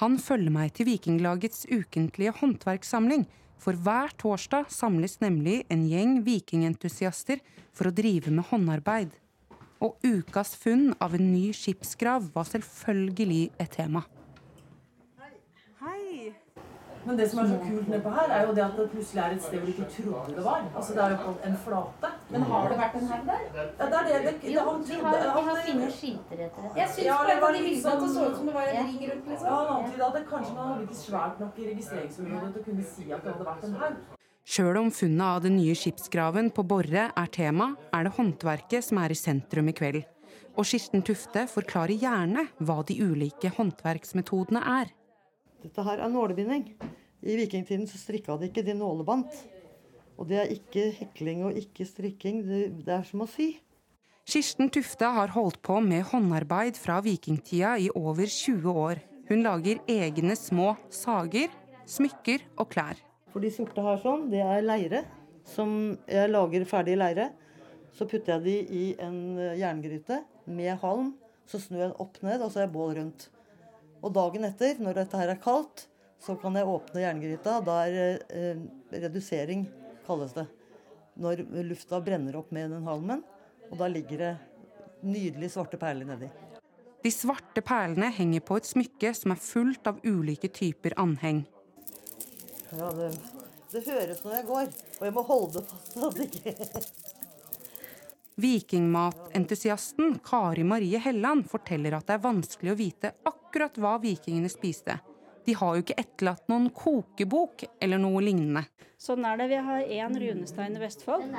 [0.01, 3.27] Han følger meg til Vikinglagets ukentlige håndverkssamling,
[3.61, 7.39] for hver torsdag samles nemlig en gjeng vikingentusiaster
[7.71, 9.13] for å drive med håndarbeid.
[9.83, 14.03] Og ukas funn av en ny skipsgrav var selvfølgelig et tema.
[17.05, 19.35] Men det som er så kult nedpå her, er jo det at det plutselig er
[19.35, 20.61] et sted hvor du ikke trodde det var.
[20.75, 22.11] Altså Det er jo på en flate.
[22.31, 23.43] Men har det vært en haug der?
[23.57, 24.21] Ja, det er det.
[24.25, 26.71] det, det Jo, han trodde har, vi har funnet skilter etter det.
[26.81, 28.71] Jeg syns Ja, det var de litt sånn at det så ut som det var
[28.71, 29.47] en ring rundt, liksom.
[29.49, 32.67] Ja, han antyda at det kanskje man hadde ikke svært nok i registreringsområdet til å
[32.69, 34.01] kunne si at det hadde vært en haug.
[34.43, 38.99] Sjøl om funnet av den nye skipsgraven på Borre er tema, er det håndverket som
[38.99, 40.01] er i sentrum i kveld.
[40.59, 44.91] Og Kirsten Tufte forklarer gjerne hva de ulike håndverksmetodene er.
[45.63, 46.65] Dette her er nålebinding.
[47.23, 49.37] I vikingtiden så strikka de ikke, de nålebandt.
[50.19, 52.41] Og det er ikke hekling og ikke strikking.
[52.43, 53.53] Det, det er som å sy.
[54.27, 59.01] Kirsten Tufte har holdt på med håndarbeid fra vikingtida i over 20 år.
[59.27, 61.51] Hun lager egne små sager,
[61.87, 62.99] smykker og klær.
[63.31, 65.03] For de sorte her sånn, det er leire.
[65.47, 67.31] Som jeg lager ferdig leire.
[67.95, 71.13] Så putter jeg de i en eh, jerngryte med halm.
[71.47, 73.27] Så snur jeg den opp ned, og så er bål rundt.
[74.03, 75.85] Og dagen etter, når dette her er kaldt,
[76.23, 77.57] så kan jeg åpne jerngryta.
[77.63, 79.65] Da er eh, redusering,
[80.07, 80.45] kalles det.
[81.19, 83.23] Når lufta brenner opp med den halmen.
[83.69, 84.33] Og da ligger det
[85.03, 86.29] nydelige svarte perler nedi.
[87.03, 91.43] De svarte perlene henger på et smykke som er fullt av ulike typer anheng.
[92.73, 93.09] Ja, det,
[93.73, 96.53] det høres når jeg går, og jeg må holde fast så det ikke
[98.35, 104.97] Vikingmatentusiasten Kari Marie Helland forteller at det er vanskelig å vite akkurat hva vikingene spiste.
[105.45, 108.63] De har jo ikke etterlatt noen kokebok eller noe lignende.
[108.97, 109.49] Sånn er det.
[109.51, 111.33] Vi har én runestein i Vestfold.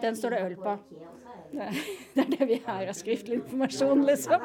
[0.00, 0.76] Den står det øl på.
[2.14, 4.42] Det er det vi har av skriftlig informasjon, liksom.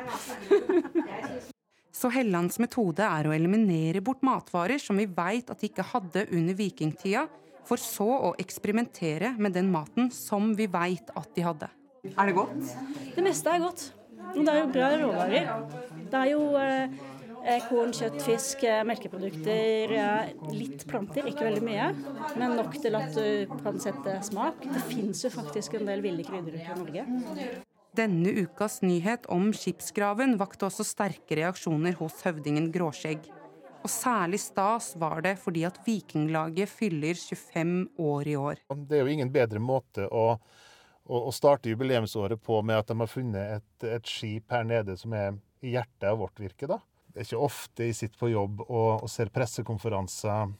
[1.91, 6.23] Så Hellands metode er å eliminere bort matvarer som vi veit at de ikke hadde
[6.31, 7.27] under vikingtida,
[7.67, 11.69] for så å eksperimentere med den maten som vi veit at de hadde.
[12.03, 12.71] Er det godt?
[13.15, 13.83] Det meste er godt.
[14.33, 15.49] Men det er jo bra råvarer.
[16.11, 16.95] Det er jo eh,
[17.47, 19.93] eh, korn, kjøtt, fisk, eh, melkeprodukter,
[20.51, 21.85] litt planter, ikke veldig mye.
[22.35, 24.65] Men nok til at du kan sette smak.
[24.67, 27.05] Det fins jo faktisk en del ville krydder i Norge.
[27.95, 33.29] Denne ukas nyhet om skipsgraven vakte også sterke reaksjoner hos høvdingen Gråskjegg.
[33.83, 38.61] Og særlig stas var det fordi at Vikinglaget fyller 25 år i år.
[38.87, 40.39] Det er jo ingen bedre måte å,
[41.09, 44.95] å, å starte jubileumsåret på med at de har funnet et, et skip her nede
[44.99, 46.67] som er i hjertet av vårt virke.
[46.67, 46.79] da.
[47.13, 50.53] Det er ikke ofte jeg sitter på jobb og, og ser pressekonferanser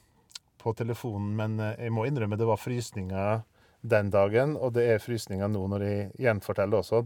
[0.63, 3.43] på telefonen, men eh, jeg må innrømme det var frysninger
[3.83, 7.03] den dagen, og det er frysninger nå når jeg gjenforteller også.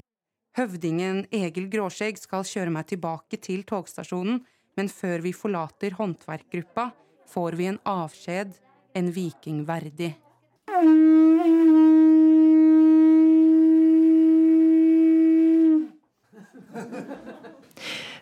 [0.58, 4.42] Høvdingen Egil Gråskjegg skal kjøre meg tilbake til togstasjonen,
[4.78, 6.92] men før vi forlater håndverkgruppa,
[7.30, 8.54] får vi en avskjed,
[8.98, 10.14] en viking verdig.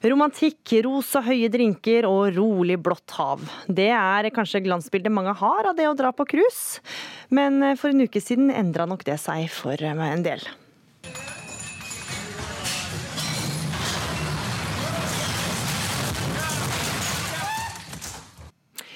[0.05, 3.41] Romantikk, rosa høye drinker og rolig blått hav.
[3.65, 6.83] Det er kanskje glansbildet mange har av det å dra på cruise.
[7.33, 10.45] Men for en uke siden endra nok det seg for en del.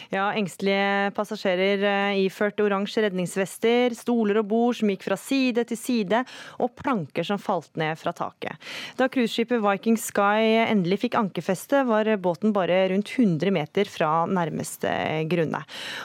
[0.09, 1.83] Ja, Engstelige passasjerer
[2.17, 6.21] iførte iført oransje redningsvester, stoler og bord som gikk fra side til side,
[6.57, 8.57] og planker som falt ned fra taket.
[8.97, 14.89] Da cruiseskipet Viking Sky endelig fikk ankerfeste, var båten bare rundt 100 meter fra nærmeste
[15.29, 15.61] grunne.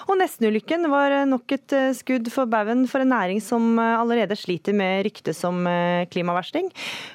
[0.08, 4.36] Og nestenulykken var nok et eh, skudd for baugen for en næring som eh, allerede
[4.36, 5.64] sliter med rykte som
[6.10, 6.68] klimaversting.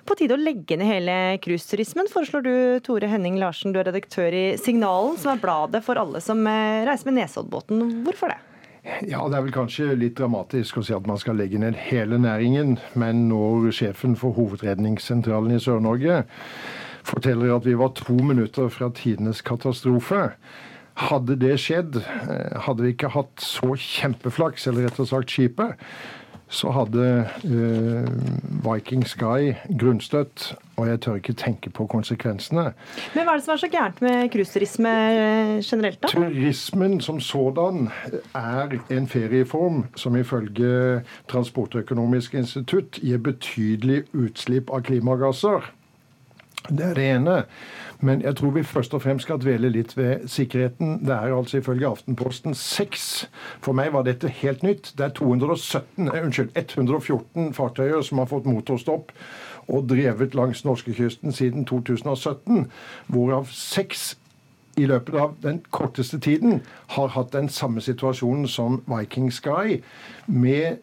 [0.07, 2.53] På tide å legge ned hele cruiseturismen, foreslår du,
[2.85, 6.41] Tore Henning Larsen, du er redaktør i Signalen, som er bladet for alle som
[6.87, 8.03] reise med Nesoddbåten.
[8.05, 8.39] Hvorfor det?
[9.09, 12.17] Ja, Det er vel kanskje litt dramatisk å si at man skal legge ned hele
[12.17, 16.23] næringen, men når sjefen for Hovedredningssentralen i Sør-Norge
[17.03, 20.29] forteller at vi var to minutter fra tidenes katastrofe,
[20.99, 25.77] Hadde det skjedd, eh, hadde vi ikke hatt så kjempeflaks, eller rett og slett skipet,
[26.49, 28.09] så hadde uh,
[28.65, 32.71] Viking Sky grunnstøtt, og jeg tør ikke tenke på konsekvensene.
[33.13, 36.09] Men hva er det som er så gærent med cruiseturisme eh, generelt, da?
[36.13, 37.89] Turismen som sådan
[38.35, 45.69] er en ferieform som ifølge Transportøkonomisk institutt gir betydelig utslipp av klimagasser.
[46.69, 47.43] Det er det ene.
[47.99, 50.99] Men jeg tror vi først og fremst skal dvele litt ved sikkerheten.
[51.03, 53.29] Det er altså ifølge Aftenposten seks.
[53.59, 54.93] For meg var dette helt nytt.
[54.97, 59.11] Det er 217, eh, unnskyld, 114 fartøyer som har fått motorstopp
[59.69, 62.71] og drevet langs norskekysten siden 2017,
[63.07, 64.17] hvorav seks
[64.77, 66.61] i løpet av den korteste tiden
[66.95, 69.81] har hatt den samme situasjonen som Viking Sky,
[70.25, 70.79] med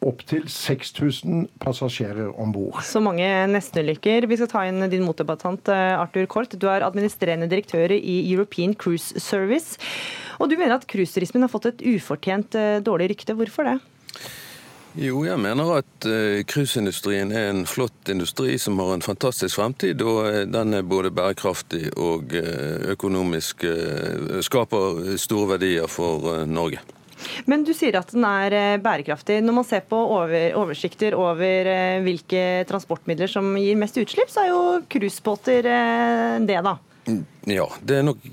[0.00, 2.80] opptil 6000 passasjerer om bord.
[2.86, 4.26] Så mange nestenulykker.
[4.30, 6.56] Vi skal ta inn din motdebattant eh, Arthur Kort.
[6.56, 9.80] Du er administrerende direktør i European Cruise Service.
[10.40, 13.36] Og du mener at cruiseturismen har fått et ufortjent eh, dårlig rykte.
[13.36, 13.80] Hvorfor det?
[14.98, 20.02] Jo, jeg mener at uh, cruiseindustrien er en flott industri som har en fantastisk fremtid.
[20.02, 22.34] Og den er både bærekraftig og
[22.90, 23.68] økonomisk
[24.42, 26.82] skaper store verdier for Norge.
[27.50, 29.40] Men du sier at den er bærekraftig.
[29.44, 34.52] Når man ser på over, oversikter over hvilke transportmidler som gir mest utslipp, så er
[34.52, 35.66] jo cruisebåter
[36.46, 36.76] det, da?
[37.48, 38.24] Ja, det er nok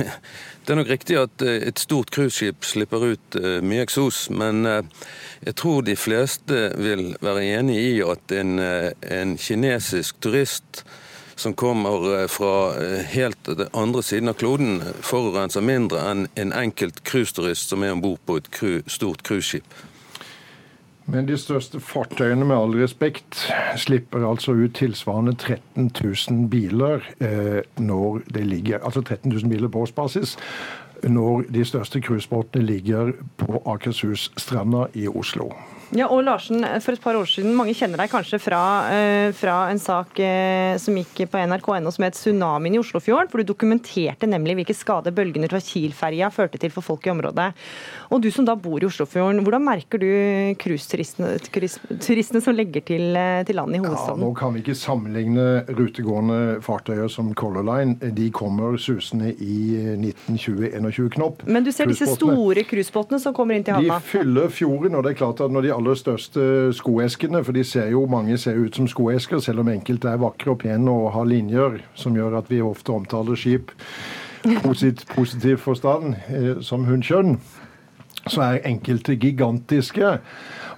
[0.62, 5.82] det er nok riktig at et stort cruiseskip slipper ut mye eksos, men jeg tror
[5.86, 10.84] de fleste vil være enig i at en, en kinesisk turist
[11.34, 16.52] som kommer eh, fra eh, helt den andre siden av kloden, forurenser mindre enn en
[16.52, 19.66] enkelt cruiseturist som er om bord på et cru, stort cruiseskip.
[21.10, 23.40] Men de største fartøyene, med all respekt,
[23.76, 29.68] slipper altså ut tilsvarende 13 000 biler eh, når det ligger Altså 13 000 biler
[29.68, 30.36] på årsbasis
[31.02, 35.48] når de største cruisebåtene ligger på Akershus-stranda i Oslo.
[35.92, 39.56] Ja, og Larsen, for et par år siden, Mange kjenner deg kanskje fra, uh, fra
[39.68, 43.28] en sak uh, som gikk på nrk.no som het 'Tsunamien i Oslofjorden'.
[43.28, 47.52] hvor Du dokumenterte nemlig hvilke skader bølgene fra Kiel-ferja førte til for folk i området.
[48.12, 50.08] Og Du som da bor i Oslofjorden, hvordan merker du
[50.60, 54.20] cruiseturistene som legger til, uh, til land i hovedstaden?
[54.20, 58.12] Ja, nå kan vi ikke sammenligne rutegående fartøyer som Color Line.
[58.12, 61.46] De kommer susende i 1920-21 knop.
[61.48, 63.96] Men du ser disse store cruisebåtene som kommer inn til havna?
[63.96, 66.44] De fyller fjorden, og det er klart at når de aller største
[66.76, 70.52] skoeskene, for de ser jo mange ser ut som skoesker, selv om enkelte er vakre
[70.52, 73.72] og pene og har linjer som gjør at vi ofte omtaler skip
[74.62, 77.38] posit, positiv forstand eh, som hundskjønn.
[78.30, 80.18] Så er enkelte gigantiske.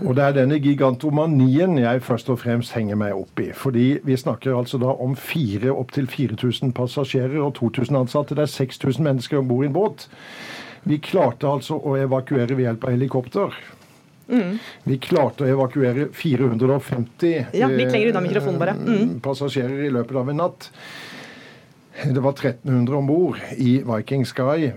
[0.03, 3.51] Og det er denne gigantomanien jeg først og fremst henger meg opp i.
[3.55, 8.35] Fordi vi snakker altså da om fire opptil 4000 passasjerer og 2000 ansatte.
[8.35, 10.09] Det er 6000 mennesker om bord i en båt.
[10.85, 13.57] Vi klarte altså å evakuere ved hjelp av helikopter.
[14.29, 14.59] Mm.
[14.89, 17.69] Vi klarte å evakuere 450 ja,
[18.61, 18.77] bare.
[18.79, 19.19] Mm.
[19.25, 20.71] passasjerer i løpet av en natt.
[22.03, 24.73] Det var 1300 om bord i Viking Sky.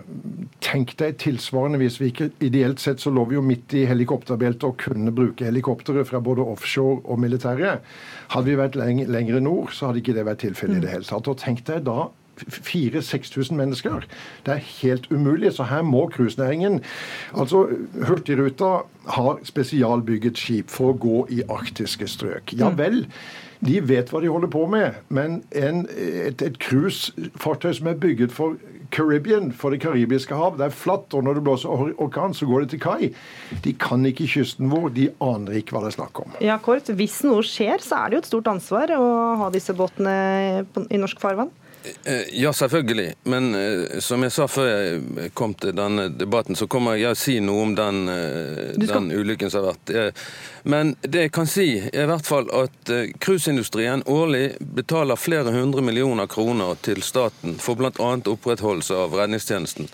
[0.61, 4.67] Tenk deg tilsvarende hvis vi ikke Ideelt sett så lå vi jo midt i helikopterbeltet
[4.67, 7.79] og kunne bruke helikoptre fra både offshore og militære.
[8.35, 11.09] Hadde vi vært leng lengre nord, så hadde ikke det vært tilfellet i det hele
[11.09, 11.31] tatt.
[11.31, 14.05] Og tenk deg da 4000-6000 mennesker.
[14.45, 15.55] Det er helt umulig.
[15.57, 16.81] Så her må cruisenæringen
[17.33, 17.67] Altså,
[18.07, 22.53] Hurtigruta har spesialbygget skip for å gå i arktiske strøk.
[22.53, 22.77] Ja mm.
[22.77, 23.05] vel.
[23.65, 28.57] De vet hva de holder på med, men en, et, cruisefartøy som er bygget for
[28.93, 32.63] Caribbean, for det karibiske hav, det er flatt, og når det blåser orkan, så går
[32.63, 33.09] det til kai.
[33.65, 36.37] De kan ikke kysten vår, de aner ikke hva det er snakk om.
[36.43, 39.07] Ja, Kort, Hvis noe skjer, så er det jo et stort ansvar å
[39.43, 40.13] ha disse båtene
[40.87, 41.51] i norsk farvann?
[42.03, 43.13] Eh, ja, selvfølgelig.
[43.23, 47.19] Men uh, som jeg sa før jeg kom til denne debatten, så kommer jeg å
[47.19, 48.03] si noe om den,
[48.81, 50.21] den ulykken som har vært.
[50.67, 55.83] Men det jeg kan si, er i hvert fall at cruiseindustrien årlig betaler flere hundre
[55.85, 58.13] millioner kroner til staten for bl.a.
[58.27, 59.91] opprettholdelse av redningstjenesten.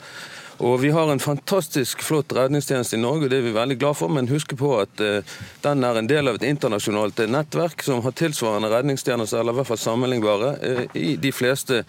[0.62, 3.98] Og Vi har en fantastisk flott redningstjeneste i Norge, og det er vi veldig glad
[3.98, 4.12] for.
[4.14, 5.26] Men husk på at uh,
[5.66, 9.62] den er en del av et internasjonalt eh, nettverk som har tilsvarende redningstjenester, eller i
[9.62, 11.82] hvert fall sammenlignbare, uh, i de fleste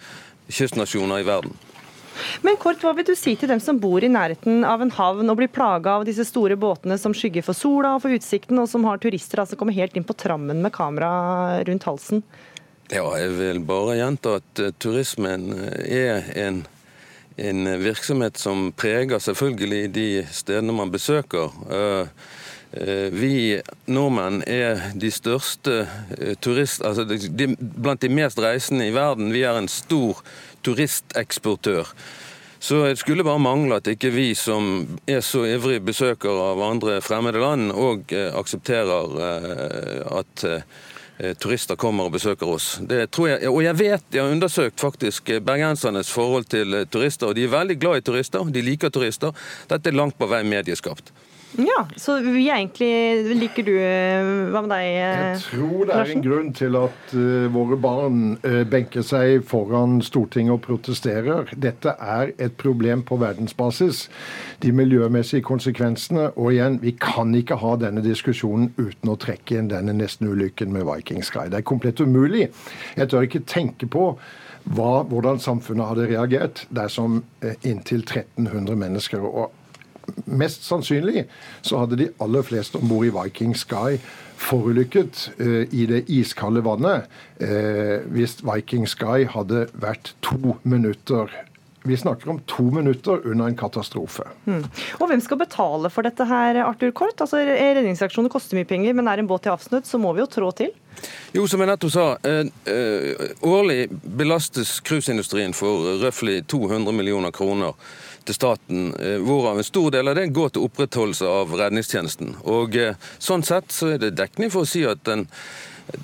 [0.49, 1.53] kystnasjoner i verden.
[2.47, 5.29] Men kort, Hva vil du si til dem som bor i nærheten av en havn
[5.29, 8.69] og blir plaga av disse store båtene som skygger for sola og for utsikten, og
[8.71, 12.23] som har turister altså kommer helt inn på trammen med kamera rundt halsen?
[12.93, 15.51] Ja, Jeg vil bare gjenta at turismen
[15.83, 16.63] er en
[17.35, 21.51] en virksomhet som preger selvfølgelig de stedene man besøker.
[21.67, 22.07] Eh,
[22.71, 25.81] eh, vi nordmenn er de største
[26.17, 26.83] eh, turist...
[26.85, 29.33] Altså de, blant de mest reisende i verden.
[29.35, 30.23] Vi er en stor
[30.63, 31.91] turisteksportør.
[32.59, 37.01] Så det skulle bare mangle at ikke vi som er så ivrig besøkere av andre
[37.03, 39.19] fremmede land, òg aksepterer
[40.17, 40.45] at
[41.39, 42.75] turister kommer og besøker oss.
[42.83, 47.37] Det tror jeg, og jeg vet, jeg har undersøkt faktisk bergensernes forhold til turister, og
[47.37, 48.43] de er veldig glad i turister.
[48.51, 49.31] De liker turister.
[49.71, 51.13] Dette er langt på vei medieskapt.
[51.57, 53.75] Ja, så vi er egentlig Liker du
[54.51, 58.63] Hva med deg, Jeg tror det er en grunn til at uh, våre barn uh,
[58.67, 61.53] benker seg foran Stortinget og protesterer.
[61.55, 64.05] Dette er et problem på verdensbasis.
[64.63, 66.27] De miljømessige konsekvensene.
[66.35, 70.87] Og igjen, vi kan ikke ha denne diskusjonen uten å trekke inn denne nesten-ulykken med
[70.89, 71.47] Viking Sky.
[71.51, 72.49] Det er komplett umulig.
[72.99, 74.11] Jeg tør ikke tenke på
[74.75, 79.53] hva, hvordan samfunnet hadde reagert dersom uh, inntil 1300 mennesker og
[80.25, 81.25] mest sannsynlig
[81.61, 83.97] så hadde de aller fleste om bord i Viking Sky
[84.41, 91.31] forulykket eh, i det iskalde vannet eh, hvis Viking Sky hadde vært to minutter
[91.85, 94.23] vi snakker om to minutter under en katastrofe.
[94.45, 94.63] Mm.
[94.99, 97.21] Og Hvem skal betale for dette her, Arthur Kort?
[97.21, 100.29] Altså, Redningsaksjoner koster mye penger, men er en båt i avsnudd, så må vi jo
[100.31, 100.73] trå til?
[101.35, 103.85] Jo, som jeg nettopp sa, eh, eh, årlig
[104.17, 107.77] belastes cruiseindustrien for røftlig 200 millioner kroner
[108.25, 112.35] til staten, eh, hvorav en stor del av det går til opprettholdelse av redningstjenesten.
[112.43, 115.27] Og eh, Sånn sett så er det dekning for å si at den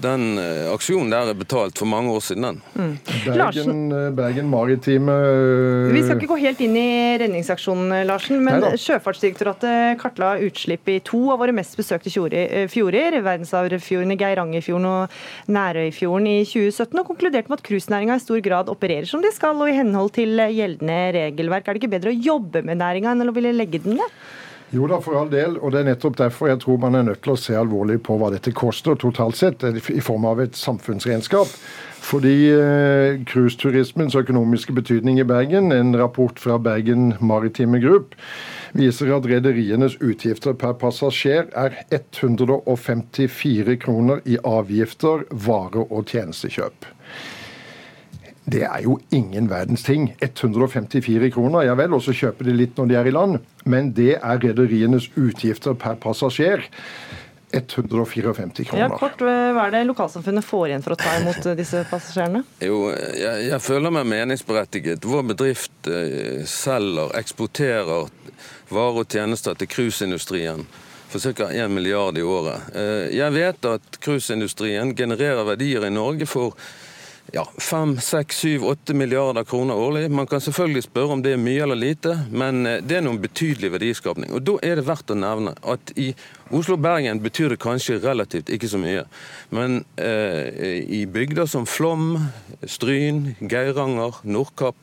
[0.01, 2.43] den eh, aksjonen der er betalt for mange år siden.
[2.43, 2.59] den.
[2.75, 2.93] Mm.
[3.25, 3.79] Bergen,
[4.15, 5.15] Bergen, Maritime
[5.93, 8.41] Vi skal ikke gå helt inn i redningsaksjonen, Larsen.
[8.45, 8.77] Men Neida.
[8.81, 13.17] Sjøfartsdirektoratet kartla utslipp i to av våre mest besøkte fjorder.
[13.25, 17.01] Verdensarvfjorden i Geirangerfjorden og Nærøyfjorden i 2017.
[17.01, 20.13] Og konkluderte med at cruisenæringa i stor grad opererer som de skal og i henhold
[20.17, 21.67] til gjeldende regelverk.
[21.67, 24.21] Er det ikke bedre å jobbe med næringa enn å ville legge den ned?
[24.71, 25.57] Jo da, for all del.
[25.59, 28.15] Og det er nettopp derfor jeg tror man er nødt til å se alvorlig på
[28.19, 31.51] hva dette koster totalt sett, i form av et samfunnsregnskap.
[32.01, 33.19] Fordi eh,
[34.21, 38.15] økonomiske betydning i Bergen, en rapport fra Bergen Maritime Group,
[38.73, 46.89] viser at rederienes utgifter per passasjer er 154 kroner i avgifter, vare- og tjenestekjøp.
[48.51, 50.09] Det er jo ingen verdens ting.
[50.19, 53.39] 154 kroner, ja vel, og så kjøper de litt når de er i land.
[53.69, 56.67] Men det er rederienes utgifter per passasjer.
[57.51, 58.85] 154 kroner.
[58.85, 62.43] Ja, kort, Hva er det lokalsamfunnet får igjen for å ta imot eh, disse passasjerene?
[62.63, 65.03] Jo, jeg, jeg føler meg meningsberettiget.
[65.03, 68.07] Vår bedrift eh, selger, eksporterer
[68.71, 70.63] varer og tjenester til cruiseindustrien
[71.11, 71.49] for ca.
[71.51, 72.71] 1 milliard i året.
[72.75, 76.55] Eh, jeg vet at cruiseindustrien genererer verdier i Norge for
[77.31, 80.11] ja, 5, 6, 7, 8 milliarder kroner årlig.
[80.11, 83.21] Man kan selvfølgelig spørre om det er mye eller lite, men eh, det er noen
[83.23, 84.33] betydelig verdiskapning.
[84.35, 86.11] Og Da er det verdt å nevne at i
[86.51, 89.05] Oslo-Bergen betyr det kanskje relativt ikke så mye.
[89.55, 92.27] Men eh, i bygder som Flom,
[92.67, 94.75] Stryn, Geiranger, Nordkapp,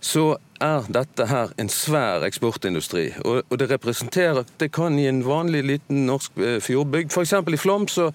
[0.00, 3.12] så er dette her en svær eksportindustri.
[3.24, 7.38] Og, og det representerer Det kan i en vanlig liten norsk eh, fjordbygd, f.eks.
[7.54, 8.10] i Flom, så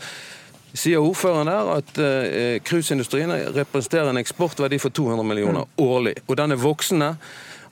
[0.73, 5.83] sier ordføreren der at eh, cruiseindustrien representerer en eksportverdi for 200 millioner mm.
[5.85, 6.15] årlig.
[6.27, 7.15] Og den er voksende.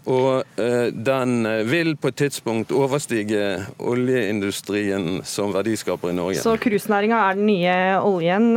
[0.10, 6.42] Og eh, den vil på et tidspunkt overstige oljeindustrien som verdiskaper i Norge.
[6.42, 8.48] Så cruisenæringa er den nye oljen.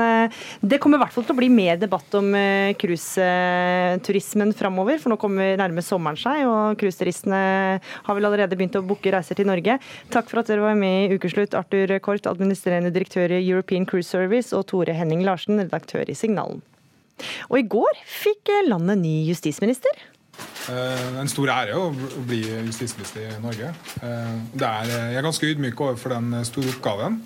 [0.64, 5.12] Det kommer i hvert fall til å bli mer debatt om eh, cruiseturismen framover, for
[5.12, 7.42] nå kommer nærme sommeren seg, og cruiseturistene
[8.08, 9.76] har vel allerede begynt å booke reiser til Norge.
[10.14, 14.08] Takk for at dere var med i Ukeslutt, Arthur Kort, administrerende direktør i European Cruise
[14.08, 16.64] Service, og Tore Henning Larsen, redaktør i Signalen.
[17.52, 19.92] Og i går fikk landet ny justisminister.
[20.64, 21.90] Eh, en stor ære å
[22.24, 23.68] bli justisminister i Norge.
[24.00, 27.18] Eh, er, jeg er ganske ydmyk overfor den store oppgaven.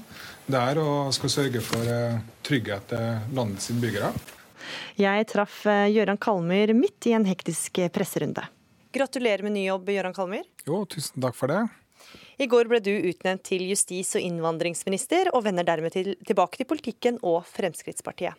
[0.48, 4.10] Det er å skal sørge for eh, trygghet til landets innbyggere.
[4.98, 8.42] Jeg traff Gøran Kalmyr midt i en hektisk presserunde.
[8.92, 10.48] Gratulerer med ny jobb, Gøran Kalmyr.
[10.66, 11.62] Jo, tusen takk for det.
[12.38, 16.68] I går ble du utnevnt til justis- og innvandringsminister, og vender dermed til, tilbake til
[16.70, 18.38] politikken og Fremskrittspartiet.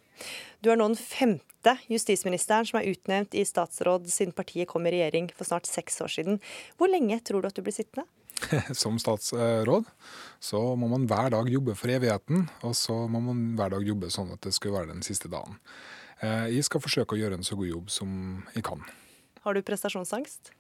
[0.64, 4.94] Du er nå den femte justisministeren som er utnevnt i statsråd siden partiet kom i
[4.96, 6.40] regjering for snart seks år siden.
[6.80, 8.08] Hvor lenge tror du at du blir sittende?
[8.82, 9.88] Som statsråd
[10.40, 14.12] så må man hver dag jobbe for evigheten, og så må man hver dag jobbe
[14.14, 15.60] sånn at det skal være den siste dagen.
[16.24, 18.14] Eh, jeg skal forsøke å gjøre en så god jobb som
[18.56, 18.86] jeg kan.
[19.44, 20.54] Har du prestasjonsangst?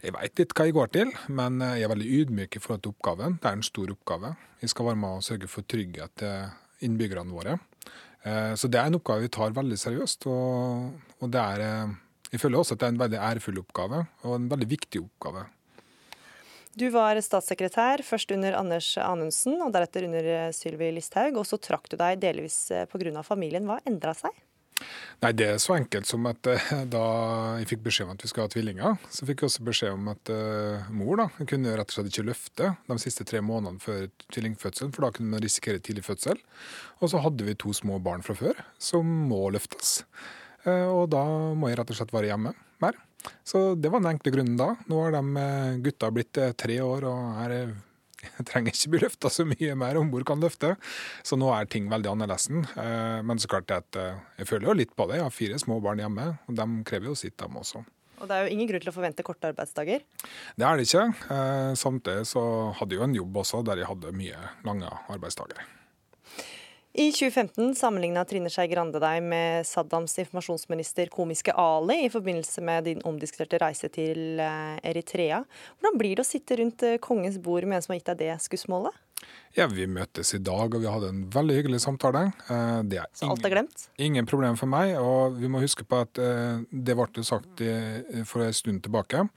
[0.00, 2.94] Jeg veit litt hva jeg går til, men jeg er veldig ydmyk i forhold til
[2.94, 3.36] oppgaven.
[3.40, 4.32] Det er en stor oppgave.
[4.62, 7.58] Jeg skal være med og sørge for trygghet til innbyggerne våre.
[8.22, 10.26] Eh, så det er en oppgave vi tar veldig seriøst.
[10.30, 11.94] Og, det er, eh,
[12.32, 15.46] jeg føler også at det er en veldig ærefull oppgave, og en veldig viktig oppgave.
[16.78, 21.40] Du var statssekretær, først under Anders Anundsen og deretter under Sylvi Listhaug.
[21.40, 23.24] Og så trakk du deg delvis pga.
[23.26, 23.66] familien.
[23.66, 24.30] Hva endra seg?
[25.20, 27.02] Nei, Det er så enkelt som at eh, da
[27.60, 30.08] jeg fikk beskjed om at vi skal ha tvillinger, så fikk jeg også beskjed om
[30.14, 34.06] at uh, mor da, kunne rett og slett ikke løfte de siste tre månedene før
[34.32, 36.40] tvillingfødselen, for da kunne man risikere tidlig fødsel.
[37.00, 40.00] Og så hadde vi to små barn fra før som må løftes.
[40.64, 41.24] Uh, og da
[41.56, 42.96] må jeg rett og slett være hjemme mer.
[43.44, 44.72] Så det var den enkle grunnen da.
[44.88, 45.46] Nå har de
[45.84, 47.74] gutta blitt tre år og er
[48.50, 50.74] trenger ikke bli løfta så mye mer om bord kan løfte.
[51.26, 52.50] Så nå er ting veldig annerledes.
[52.50, 55.20] Eh, men så klart at eh, jeg føler jo litt på det.
[55.20, 57.84] Jeg har fire små barn hjemme, og de krever jo sitt, dem også.
[58.20, 60.02] Og det er jo ingen grunn til å forvente korte arbeidsdager?
[60.60, 61.06] Det er det ikke.
[61.32, 62.42] Eh, samtidig så
[62.76, 65.64] hadde jeg jo en jobb også der jeg hadde mye lange arbeidsdager.
[66.92, 72.88] I 2015 sammenligna Trine Skei Grande deg med Saddams informasjonsminister komiske Ali i forbindelse med
[72.88, 75.44] din omdiskuterte reise til Eritrea.
[75.78, 78.34] Hvordan blir det å sitte rundt kongens bord med en som har gitt deg det
[78.42, 78.98] skussmålet?
[79.54, 82.32] Ja, Vi møtes i dag, og vi hadde en veldig hyggelig samtale.
[82.48, 83.86] Er Så alt er glemt?
[83.98, 84.96] Ingen problem for meg.
[84.98, 86.18] Og vi må huske på at
[86.70, 87.62] det ble sagt
[88.26, 89.28] for en stund tilbake.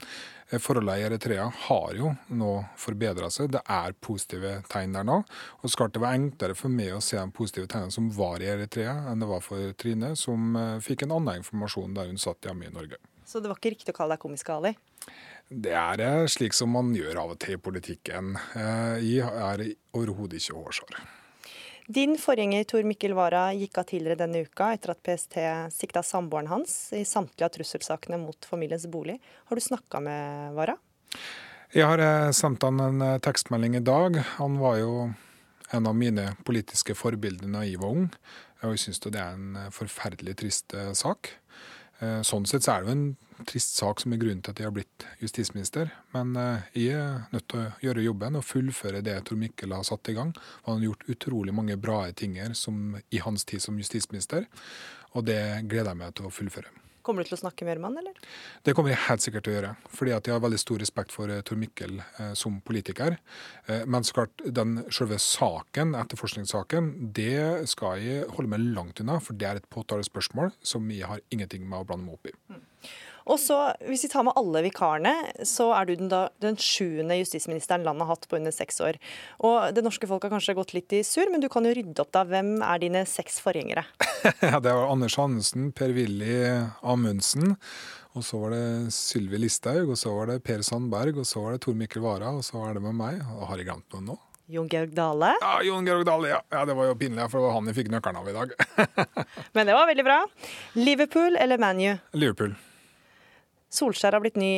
[0.61, 3.51] Forholdene i Eritrea har jo nå forbedra seg.
[3.55, 5.21] Det er positive tegn der nå.
[5.61, 8.43] Og så klart det var enklere for meg å se de positive tegnene som var
[8.43, 12.45] i Eritrea, enn det var for Trine, som fikk en annen informasjon der hun satt
[12.45, 13.01] hjemme i Norge.
[13.25, 14.75] Så det var ikke riktig å kalle deg komisk Ali?
[15.49, 18.37] Det er slik som man gjør av og til i politikken.
[18.53, 21.03] Jeg er overhodet ikke hårsår.
[21.87, 25.35] Din forgjenger Tor Mikkel Wara gikk av tidligere denne uka etter at PST
[25.75, 29.17] sikta samboeren hans i samtlige av trusselsakene mot familiens bolig.
[29.49, 30.77] Har du snakka med Wara?
[31.75, 34.21] Jeg har sendt han en tekstmelding i dag.
[34.37, 34.95] Han var jo
[35.73, 38.07] en av mine politiske forbilder da jeg var ung.
[38.63, 41.33] Og jeg syns det er en forferdelig trist sak.
[42.27, 44.67] Sånn sett så er det jo en trist sak som er grunnen til at jeg
[44.69, 45.91] har blitt justisminister.
[46.13, 46.35] Men
[46.75, 50.15] jeg er nødt til å gjøre jobben og fullføre det Tor Mikkel har satt i
[50.17, 50.35] gang.
[50.67, 54.47] Han har gjort utrolig mange bra ting i hans tid som justisminister,
[55.13, 56.82] og det gleder jeg meg til å fullføre.
[57.03, 58.33] Kommer du til å snakke mer med han, eller?
[58.63, 59.71] Det kommer jeg helt sikkert til å gjøre.
[59.91, 63.17] Fordi jeg har veldig stor respekt for Tor Mikkel eh, som politiker.
[63.67, 69.19] Eh, men så klart, den selve saken, etterforskningssaken, det skal jeg holde meg langt unna.
[69.23, 72.37] For det er et påtalespørsmål som jeg har ingenting med å blande meg opp i.
[72.53, 72.63] Mm.
[73.29, 73.57] Og så,
[73.87, 75.13] Hvis vi tar med alle vikarene,
[75.47, 78.99] så er du den, da, den sjuende justisministeren landet har hatt på under seks år.
[79.39, 82.03] Og Det norske folk har kanskje gått litt i surr, men du kan jo rydde
[82.03, 82.25] opp da.
[82.27, 83.85] Hvem er dine seks forgjengere?
[84.41, 86.39] ja, Det var Anders Hansen, Per-Willy
[86.81, 87.57] Amundsen.
[88.13, 91.55] Og så var det Sylvi Listhaug, og så var det Per Sandberg, og så var
[91.55, 93.23] det Tor Mikkel Wara, og så er det med meg.
[93.33, 94.19] Og har jeg glemt noen nå?
[94.53, 95.31] Jon Georg Dale?
[95.41, 96.41] Ja, Jon Georg Dale, ja.
[96.51, 96.65] ja.
[96.67, 98.53] Det var jo pinlig, for det var han jeg fikk nøkkelen av i dag.
[99.55, 100.19] Men det var veldig bra.
[100.77, 101.95] Liverpool eller ManU?
[102.13, 102.53] Liverpool.
[103.73, 104.51] Solskjær har blitt ny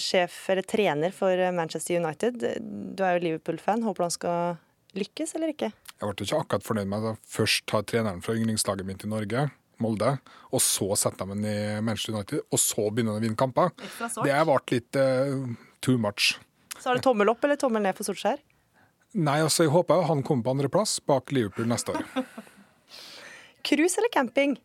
[0.00, 2.38] sjef, eller trener for Manchester United.
[2.62, 3.84] Du er jo Liverpool-fan.
[3.84, 4.54] Håper han skal
[4.96, 5.68] lykkes, eller ikke?
[5.72, 9.44] Jeg ble ikke akkurat fornøyd med å først ta treneren fra yndlingslaget mitt i Norge,
[9.82, 10.14] Molde,
[10.50, 13.72] og så sette ham i Manchester United, og så begynne å vinne kamper.
[13.76, 15.46] Det ble litt uh,
[15.84, 16.34] too much.
[16.78, 18.42] Så er det tommel opp eller tommel ned for Solskjær?
[19.12, 22.06] Nei, altså jeg håper han kommer på andreplass bak Liverpool neste år.
[23.66, 24.56] Cruise eller camping?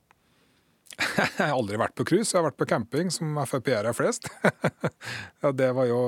[1.18, 4.30] Jeg har aldri vært på cruise, jeg har vært på camping, som Frp-ere er flest.
[5.43, 6.02] ja, det var jo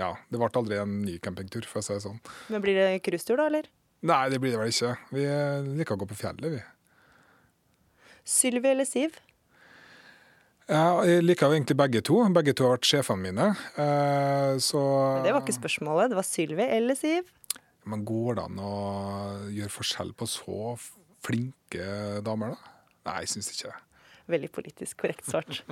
[0.00, 2.20] Ja, det ble aldri en ny campingtur, for å si det sånn.
[2.52, 3.68] Men blir det cruisetur, da, eller?
[4.08, 4.94] Nei, det blir det vel ikke.
[5.14, 5.26] Vi
[5.76, 6.62] liker å gå på fjellet, vi.
[8.24, 9.20] Sylvi eller Siv?
[10.70, 12.18] Ja, jeg liker jo egentlig begge to.
[12.34, 13.46] Begge to har vært sjefene mine.
[14.62, 17.30] Så Men Det var ikke spørsmålet, det var Sylvi eller Siv?
[17.84, 18.74] Men går det an å
[19.50, 20.74] gjøre forskjell på så
[21.26, 22.76] flinke damer, da?
[23.08, 23.80] Nei, jeg syns ikke det.
[24.30, 25.62] Veldig politisk korrekt svart.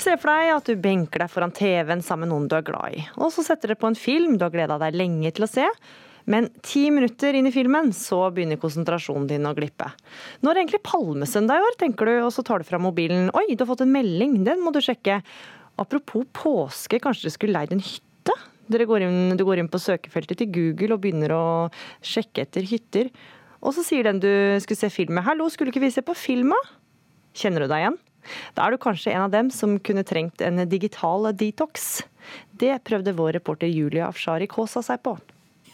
[0.00, 2.96] Se for deg at du benker deg foran TV-en sammen med noen du er glad
[2.96, 3.02] i.
[3.20, 5.66] Og så setter dere på en film du har gleda deg lenge til å se.
[6.30, 9.88] Men ti minutter inn i filmen, så begynner konsentrasjonen din å glippe.
[10.40, 13.32] Nå er det egentlig palmesøndag i år, tenker du, og så tar du fra mobilen.
[13.36, 15.20] Oi, du har fått en melding, den må du sjekke.
[15.80, 18.36] Apropos påske, kanskje du skulle leid en hytte?
[18.70, 21.44] Går inn, du går inn på søkefeltet til Google og begynner å
[22.06, 23.10] sjekke etter hytter.
[23.60, 24.30] Og så sier den du
[24.62, 26.60] skulle se film med, 'hallo, skulle ikke vi se på filma?'
[27.34, 27.98] Kjenner du deg igjen?
[28.56, 32.02] Da er du kanskje en av dem som kunne trengt en digital detox.
[32.56, 35.14] Det prøvde vår reporter Julia Afshari Kaasa seg på.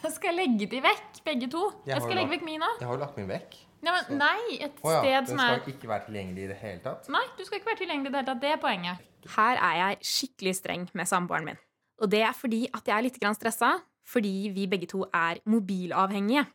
[0.03, 1.71] Jeg skal legge de vekk, begge to.
[1.85, 2.75] Jeg, Jeg skal legge lagt- vekk min òg.
[2.79, 3.57] Jeg har jo lagt min vekk.
[3.83, 6.57] Ja, men nei, et oh, ja, sted den skal er ikke være tilgjengelig i det
[6.57, 7.09] hele tatt.
[7.13, 8.41] Nei, du skal ikke være tilgjengelig i det hele tatt.
[8.41, 9.03] Det er poenget.
[9.35, 11.59] Her er jeg skikkelig streng med samboeren min.
[12.01, 15.41] Og det er fordi at jeg er litt grann stressa, fordi vi begge to er
[15.45, 16.45] mobilavhengige.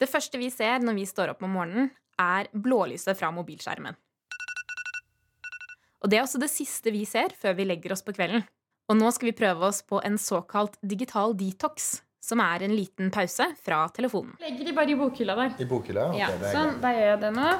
[0.00, 1.90] Det første vi ser når vi står opp om morgenen,
[2.20, 3.96] er blålyset fra mobilskjermen.
[6.02, 8.42] Og det er også det siste vi ser før vi legger oss på kvelden.
[8.90, 13.10] Og nå skal vi prøve oss på en såkalt digital detox, som er en liten
[13.14, 14.34] pause fra telefonen.
[14.42, 15.54] Legger de bare i bokhylla der.
[15.62, 16.08] I bokhylla?
[16.18, 17.52] Ja, Ok, det er sånn, da gjør jeg det nå.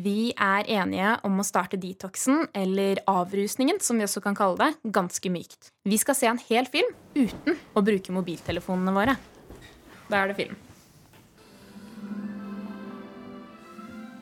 [0.00, 4.92] Vi er enige om å starte detoxen, eller avrusningen, som vi også kan kalle det,
[4.94, 5.72] ganske mykt.
[5.88, 9.16] Vi skal se en hel film uten å bruke mobiltelefonene våre.
[10.12, 10.54] Da er det film.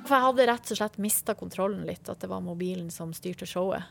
[0.08, 3.46] For jeg hadde rett og slett mista kontrollen litt, at det var mobilen som styrte
[3.48, 3.84] showet.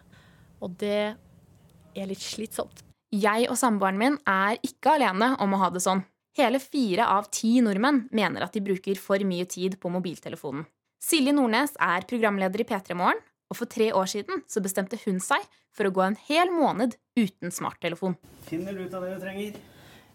[0.65, 2.81] Og det er litt slitsomt.
[3.13, 6.01] Jeg og samboeren min er ikke alene om å ha det sånn.
[6.37, 10.65] Hele fire av ti nordmenn mener at de bruker for mye tid på mobiltelefonen.
[11.01, 15.21] Silje Nordnes er programleder i P3 Morgen, og for tre år siden så bestemte hun
[15.23, 15.45] seg
[15.77, 18.17] for å gå en hel måned uten smarttelefon.
[18.49, 19.59] Finner du ut av det du trenger?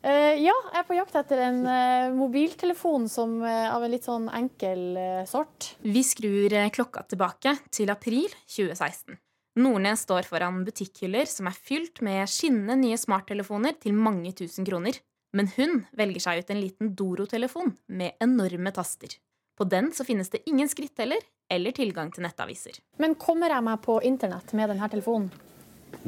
[0.02, 4.08] Eh, ja, jeg er på jakt etter en uh, mobiltelefon som, uh, av en litt
[4.08, 4.96] sånn enkel
[5.30, 5.76] sort.
[5.86, 9.14] Vi skrur klokka tilbake til april 2016.
[9.62, 14.98] Nordnes står foran butikkhyller som er fylt med skinnende nye smarttelefoner til mange tusen kroner.
[15.36, 19.14] Men hun velger seg ut en liten Doro-telefon med enorme taster.
[19.56, 21.20] På den så finnes det ingen skritteller
[21.52, 22.80] eller tilgang til nettaviser.
[22.98, 25.28] Men kommer jeg meg på internett med denne telefonen?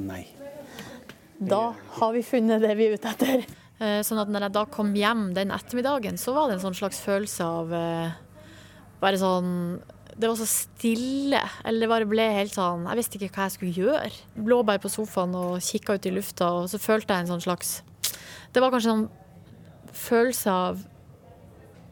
[0.01, 0.25] Nei.
[1.39, 3.45] Da har vi funnet det vi er ute etter.
[3.83, 6.77] Eh, Sånn at når jeg da kom hjem den ettermiddagen, så var det en sånn
[6.79, 8.13] slags følelse av eh,
[9.01, 9.51] bare sånn
[10.15, 11.41] Det var så stille.
[11.67, 14.13] Eller det bare ble helt sånn Jeg visste ikke hva jeg skulle gjøre.
[14.47, 17.43] Lå bare på sofaen og kikka ut i lufta, og så følte jeg en sånn
[17.49, 17.77] slags
[18.55, 20.81] Det var kanskje en sånn følelse av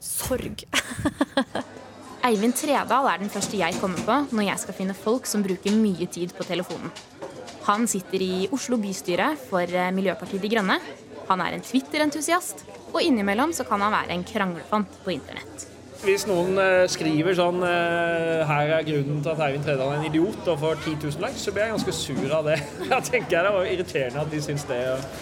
[0.02, 0.64] sorg.
[2.26, 5.74] Eivind Tredal er den første jeg kommer på når jeg skal finne folk som bruker
[5.74, 6.90] mye tid på telefonen.
[7.66, 10.78] Han sitter i Oslo bystyre for eh, Miljøpartiet De Grønne.
[11.32, 15.68] Han er en Twitter-entusiast, og innimellom så kan han være en kranglefant på internett.
[16.02, 20.08] Hvis noen eh, skriver sånn eh, Her er grunnen til at Eivind Tredal er en
[20.08, 22.56] idiot og får 10 000 likes, så blir jeg ganske sur av det.
[22.90, 24.80] Jeg tenker Det var irriterende at de syns det.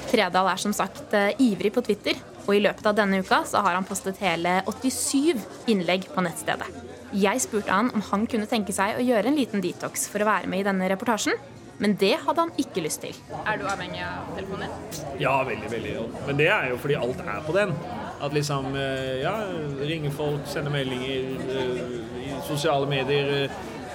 [0.09, 3.61] Tredal er som sagt eh, ivrig på Twitter, og i løpet av denne uka så
[3.67, 6.73] har han postet hele 87 innlegg på nettstedet.
[7.21, 10.31] Jeg spurte han om han kunne tenke seg å gjøre en liten detox for å
[10.31, 11.37] være med i denne reportasjen,
[11.81, 13.17] men det hadde han ikke lyst til.
[13.47, 14.73] Er du avhengig av telefonen?
[15.21, 15.95] Ja, veldig, veldig.
[16.27, 17.73] Men det er jo fordi alt er på den.
[18.21, 19.35] At liksom eh, Ja,
[19.81, 23.33] ringe folk, sende meldinger eh, i sosiale medier.
[23.45, 23.51] eh,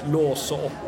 [0.06, 0.82] Låse opp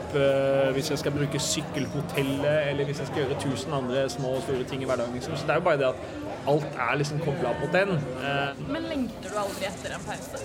[0.75, 4.63] hvis jeg skal bruke sykkelhotellet, eller hvis jeg skal gjøre tusen andre små og store
[4.69, 5.13] ting i hverdagen.
[5.17, 5.35] Liksom.
[5.35, 7.91] Så det er jo bare det at alt er liksom kobla mot den.
[8.71, 10.43] Men lengter du aldri etter en pause?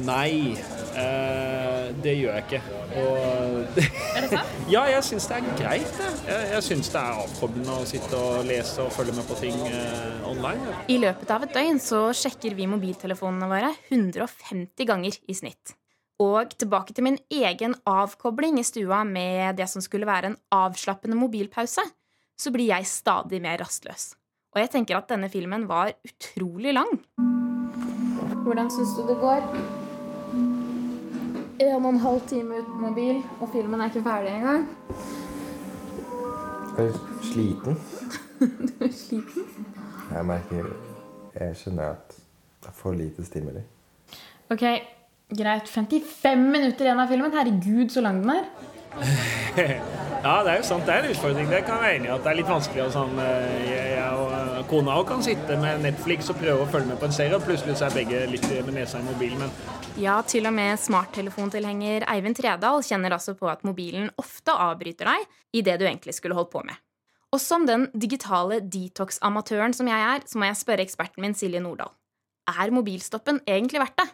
[0.00, 0.56] Nei,
[0.96, 2.60] eh, det gjør jeg ikke.
[3.02, 4.54] Og Er det sant?
[4.74, 5.98] ja, jeg syns det er greit.
[6.00, 9.36] Jeg, jeg, jeg syns det er avkoblende å sitte og lese og følge med på
[9.42, 10.78] ting eh, online.
[10.92, 15.76] I løpet av et døgn så sjekker vi mobiltelefonene våre 150 ganger i snitt.
[16.22, 21.18] Og tilbake til min egen avkobling i stua med det som skulle være en avslappende
[21.18, 21.84] mobilpause,
[22.38, 24.12] så blir jeg stadig mer rastløs.
[24.52, 26.96] Og jeg tenker at denne filmen var utrolig lang.
[28.42, 29.81] Hvordan syns du det går?
[31.62, 34.64] En og en halv time uten mobil, og filmen er ikke ferdig engang.
[36.78, 37.78] Jeg er sliten.
[38.78, 39.44] Du er sliten?
[40.14, 40.64] Jeg merker
[41.40, 42.16] Jeg skjønner at
[42.62, 43.62] det er for lite stimuli.
[44.50, 44.64] Ok,
[45.38, 45.68] greit.
[45.68, 47.30] 55 minutter igjen av filmen.
[47.32, 48.50] Herregud, så lang den er.
[50.26, 50.86] ja, det er jo sant.
[50.86, 51.48] Det er en utfordring.
[51.48, 52.12] Det kan jeg være enig i.
[52.16, 52.84] At det er litt vanskelig.
[52.88, 56.66] Og sånn, eh, jeg, jeg og eh, kona òg kan sitte med Netflix og prøve
[56.66, 59.06] å følge med på en serie, og plutselig så er begge litt med nesa i
[59.06, 59.46] mobilen.
[59.46, 65.10] Men Ja, til og med smarttelefontilhenger Eivind Tredal kjenner altså på at mobilen ofte avbryter
[65.10, 66.78] deg i det du egentlig skulle holdt på med.
[67.32, 71.60] Og som den digitale detox-amatøren som jeg er, så må jeg spørre eksperten min Silje
[71.60, 71.92] Nordahl.
[72.48, 74.08] Er mobilstoppen egentlig verdt det?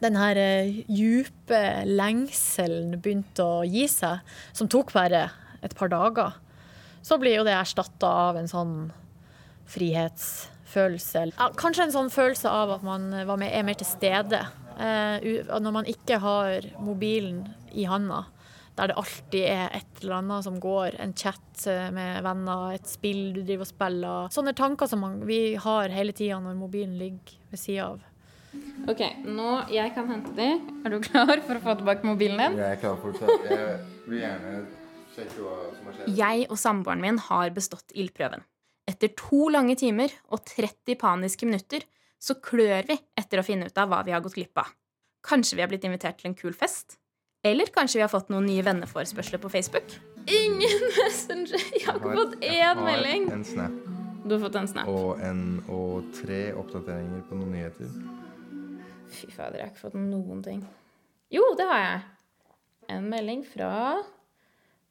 [0.00, 4.24] Den her eh, djupe lengselen begynte å gi seg,
[4.56, 5.26] som tok bare
[5.64, 6.38] et par dager.
[7.04, 8.74] Så blir jo det erstatta av en sånn
[9.68, 11.26] frihetsfølelse.
[11.60, 14.40] Kanskje en sånn følelse av at man er mer til stede.
[14.78, 17.42] Eh, når man ikke har mobilen
[17.74, 18.24] i handa,
[18.78, 22.86] der det alltid er et eller annet som går, en chat eh, med venner, et
[22.86, 24.28] spill du driver og spiller.
[24.34, 28.04] Sånne tanker som man, vi har hele tida når mobilen ligger ved sida av.
[28.88, 30.46] Ok, nå jeg kan hente de.
[30.86, 32.60] Er du klar for å få tilbake mobilen din?
[32.62, 33.58] Jeg er klar for det.
[33.58, 34.54] Jeg vil gjerne
[35.16, 36.14] sjekke hva som har skjedd.
[36.22, 38.46] Jeg og samboeren min har bestått ildprøven.
[38.88, 41.84] Etter to lange timer og 30 paniske minutter
[42.18, 44.72] så klør vi etter å finne ut av hva vi har gått glipp av.
[45.26, 46.98] Kanskje vi har blitt invitert til en kul fest?
[47.46, 49.94] Eller kanskje vi har fått noen nye venneforespørsler på Facebook?
[50.26, 51.62] Ingen Messenger!
[51.78, 53.28] Jeg har ikke fått én melding.
[53.32, 53.78] en snap.
[54.24, 54.90] Du har fått en snap.
[54.90, 55.42] Og, en,
[55.72, 57.92] og tre oppdateringer på noen nyheter.
[59.08, 60.60] Fy fader, jeg har ikke fått noen ting.
[61.32, 62.02] Jo, det har jeg.
[62.92, 63.70] En melding fra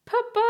[0.07, 0.47] pappa.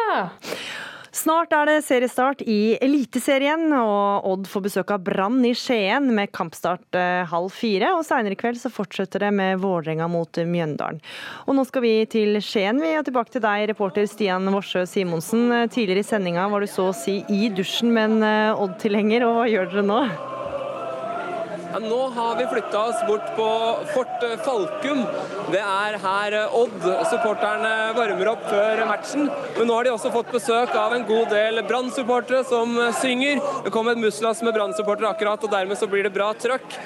[1.17, 6.29] Snart er det seriestart i Eliteserien, og Odd får besøk av Brann i Skien med
[6.35, 7.95] kampstart eh, halv fire.
[7.97, 11.01] Og seinere i kveld så fortsetter det med Vålerenga mot Mjøndalen.
[11.47, 15.49] Og nå skal vi til Skien, vi, og tilbake til deg, reporter Stian Worsø Simonsen.
[15.73, 19.39] Tidligere i sendinga var du så å si i dusjen med en eh, Odd-tilhenger, og
[19.39, 20.01] hva gjør dere nå?
[21.81, 23.47] Nå har vi flytta oss bort på
[23.93, 25.03] Fort Falkum.
[25.51, 29.27] Det er her Odd-supporterne varmer opp før matchen.
[29.57, 33.43] Men nå har de også fått besøk av en god del Brann-supportere som synger.
[33.65, 36.79] Det kom et muslas med Brann-supportere akkurat, og dermed så blir det bra trøkk.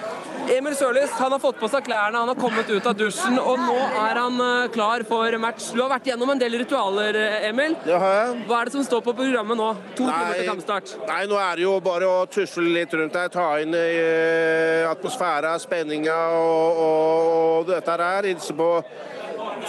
[0.52, 3.60] Emil Sørlis han har fått på seg klærne, han har kommet ut av dusjen, og
[3.62, 5.70] nå er han eh, klar for match.
[5.72, 7.78] Du har vært gjennom en del ritualer, eh, Emil.
[7.86, 8.42] Det har jeg.
[8.50, 9.70] Hva er det som står på programmet nå?
[10.00, 10.18] To Nei.
[10.18, 10.94] timer til kampstart.
[11.08, 15.56] Nei, nå er det jo bare å tusle litt rundt der, ta inn eh, atmosfæra,
[15.64, 18.28] spenninga og, og, og dette her.
[18.32, 18.72] Hilse på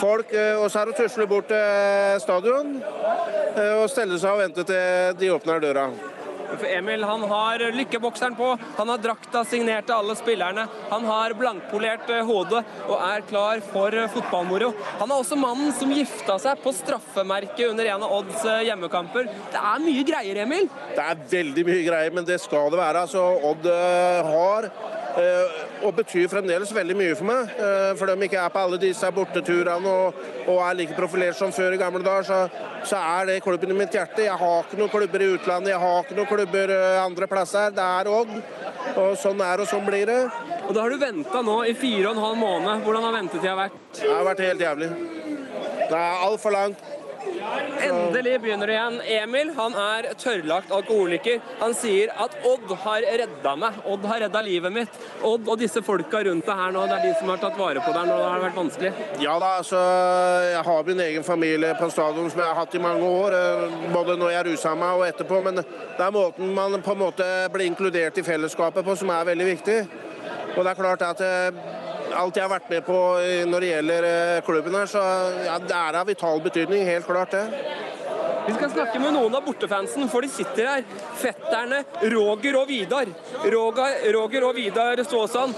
[0.01, 0.35] folk.
[0.62, 5.20] Og så er det å tusle bort til stadion og stelle seg og vente til
[5.20, 5.87] de åpner døra.
[6.68, 10.66] Emil han har lykkebokseren på, han har drakta signert til alle spillerne.
[10.90, 14.72] Han har blankpolert eh, hodet og er klar for eh, fotballmoro.
[15.00, 19.30] Han er også mannen som gifta seg på straffemerket under en av Odds eh, hjemmekamper.
[19.53, 20.68] Det er mye greier, Emil.
[20.92, 23.07] Det er veldig mye greier, men det skal det være.
[23.07, 23.68] Altså, Odd
[24.32, 24.70] har
[25.83, 27.51] og betyr fremdeles veldig mye for meg.
[27.53, 31.53] for For de ikke er på alle disse borteturene og, og er like profilert som
[31.53, 34.25] før i gamle dager, så, så er det klubben i mitt hjerte.
[34.25, 37.75] Jeg har ikke noen klubber i utlandet, jeg har ikke noen klubber eh, andre plasser.
[37.77, 38.33] Det er Odd.
[38.99, 40.21] Og sånn er og sånn blir det.
[40.67, 42.83] Og da har du venta nå i fire og en halv måned.
[42.87, 43.79] Hvordan har ventetida vært?
[43.99, 44.91] Det har vært helt jævlig.
[45.93, 46.91] Det er altfor langt.
[47.82, 48.99] Endelig begynner det igjen.
[49.16, 51.40] Emil han er tørrlagt alkoholiker.
[51.61, 53.80] Han sier at Odd har redda meg.
[53.88, 55.01] Odd har redda livet mitt.
[55.26, 57.82] Odd og disse folka rundt deg her nå, det er de som har tatt vare
[57.82, 58.93] på deg når det har vært vanskelig.
[59.24, 59.82] Ja da, altså,
[60.53, 63.38] jeg har min egen familie på stadion som jeg har hatt i mange år.
[63.38, 65.43] eh, Både når jeg rusa meg og etterpå.
[65.49, 69.28] Men det er måten man på en måte blir inkludert i fellesskapet på som er
[69.32, 69.78] veldig viktig.
[70.53, 71.62] Og det er klart at eh,
[72.17, 75.03] alt jeg har vært med på eh, når det gjelder eh, klubben her, så
[75.47, 76.85] ja, det er av vital betydning.
[76.89, 77.47] Helt klart det.
[78.47, 80.87] Vi skal snakke med noen av bortefansen, for de sitter her.
[81.21, 83.13] Fetterne Roger og Vidar.
[83.55, 85.55] Roger, Roger og Vidar Ståsand.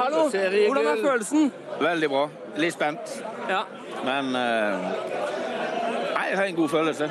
[0.00, 1.52] Hallo, hvordan er følelsen?
[1.78, 2.24] Veldig bra.
[2.58, 3.14] Litt spent.
[3.50, 3.62] Ja.
[4.02, 4.90] Men uh,
[6.32, 7.10] jeg har en god følelse.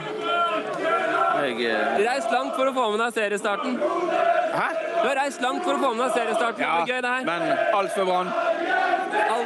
[1.42, 2.04] Jeg uh...
[2.04, 3.80] Reist langt for å få med deg seriestarten.
[4.52, 4.70] Hæ?
[5.02, 6.66] Du har reist langt for å få med deg seriestarten.
[6.68, 7.30] Ja, det gøy, det her.
[7.32, 8.34] men alt for Brann.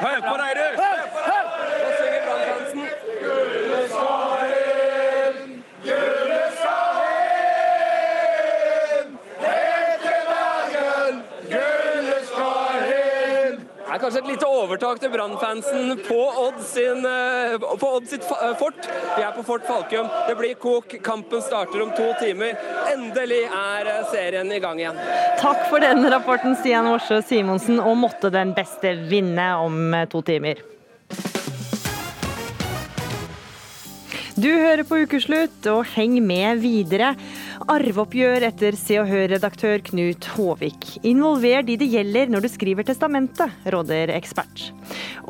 [0.01, 0.84] Hør på deg, du!
[14.05, 18.85] Kanskje et lite overtak til Brannfansen på eh, på Odd sitt eh, fort.
[19.15, 20.11] Vi er på Fort Falkum.
[20.27, 20.93] Det blir kok.
[21.05, 22.53] Kampen starter om to timer.
[22.91, 24.99] Endelig er eh, serien i gang igjen.
[25.41, 30.61] Takk for den rapporten, Stian Worsø Simonsen, og måtte den beste vinne om to timer.
[34.35, 37.15] Du hører på Ukeslutt, og heng med videre.
[37.63, 40.87] Arveoppgjør etter Se og Hør-redaktør Knut Håvik.
[41.07, 44.65] Involver de det gjelder når du skriver testamentet, råder ekspert.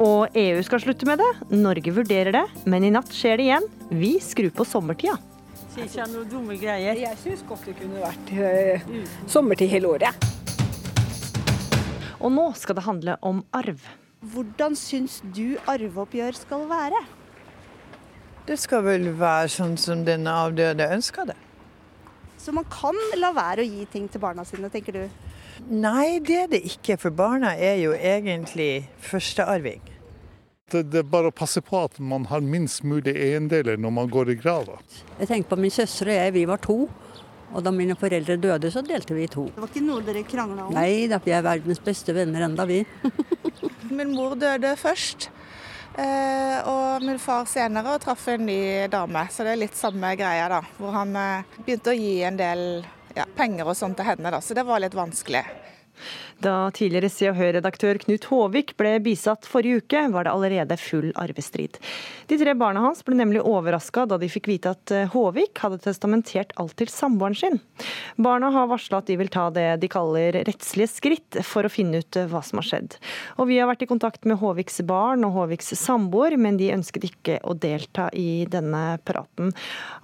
[0.02, 1.30] Og EU skal slutte med det.
[1.54, 3.70] Norge vurderer det, men i natt skjer det igjen.
[3.94, 5.20] Vi skrur på sommertida.
[5.76, 6.98] Sier ikke noe dumme greier.
[6.98, 8.90] Jeg syns godt det kunne vært øh,
[9.30, 10.28] sommertid hele året.
[12.18, 13.86] Og nå skal det handle om arv.
[14.34, 17.06] Hvordan syns du arveoppgjør skal være?
[18.50, 21.38] Det skal vel være sånn som den avdøde ønsker det.
[22.46, 25.06] Så man kan la være å gi ting til barna sine, tenker du?
[25.66, 29.82] Nei, det er det ikke, for barna er jo egentlig førstearving.
[30.70, 34.12] Det, det er bare å passe på at man har minst mulig eiendeler når man
[34.14, 34.78] går i grava.
[35.18, 36.78] Jeg tenker på min søster og jeg, vi var to.
[37.56, 39.48] Og da mine foreldre døde, så delte vi i to.
[39.56, 40.74] Det var ikke noe dere krangla om?
[40.76, 42.84] Nei da, vi er verdens beste venner enda, vi.
[43.96, 45.30] Min mor døde først,
[45.96, 49.28] og min far senere og traff en ny dame.
[49.32, 50.62] Så det er litt samme greia, da.
[50.80, 52.66] Hvor han eh, begynte å gi en del
[53.16, 54.42] ja, penger og sånt til henne, da.
[54.42, 55.44] Så det var litt vanskelig.
[56.44, 61.12] Da tidligere Se og Hør-redaktør Knut Håvik ble bisatt forrige uke, var det allerede full
[61.18, 61.80] arvestrid.
[62.28, 65.80] De tre barna hans ble nemlig overraska da de fikk vite at eh, Håvik hadde
[65.84, 67.60] testamentert alt til samboeren sin.
[68.22, 72.04] Barna har varsla at de vil ta det de kaller rettslige skritt for å finne
[72.04, 72.98] ut eh, hva som har skjedd.
[73.40, 77.08] Og vi har vært i kontakt med Håviks barn og Håviks samboer, men de ønsket
[77.10, 79.54] ikke å delta i denne praten.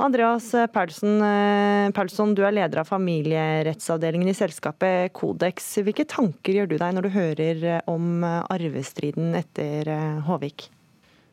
[0.01, 5.73] Andreas Paulsen, eh, du er leder av familierettsavdelingen i selskapet Codex.
[5.81, 10.69] Hvilke tanker gjør du deg når du hører eh, om arvestriden etter eh, Håvik?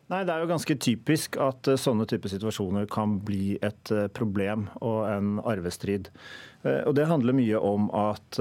[0.09, 4.07] Nei, Det er jo ganske typisk at eh, sånne typer situasjoner kan bli et eh,
[4.09, 6.09] problem og en arvestrid.
[6.65, 8.41] Eh, og Det handler mye om at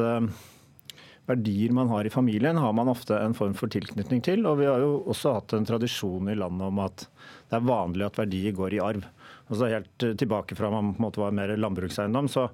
[1.28, 4.48] verdier man har i familien, har man ofte en form for tilknytning til.
[4.48, 7.04] Og vi har jo også hatt en tradisjon i landet om at
[7.50, 9.04] det er vanlig at verdier går i arv.
[9.48, 12.50] Altså Helt tilbake fra man på en måte var mer landbrukseiendom, så,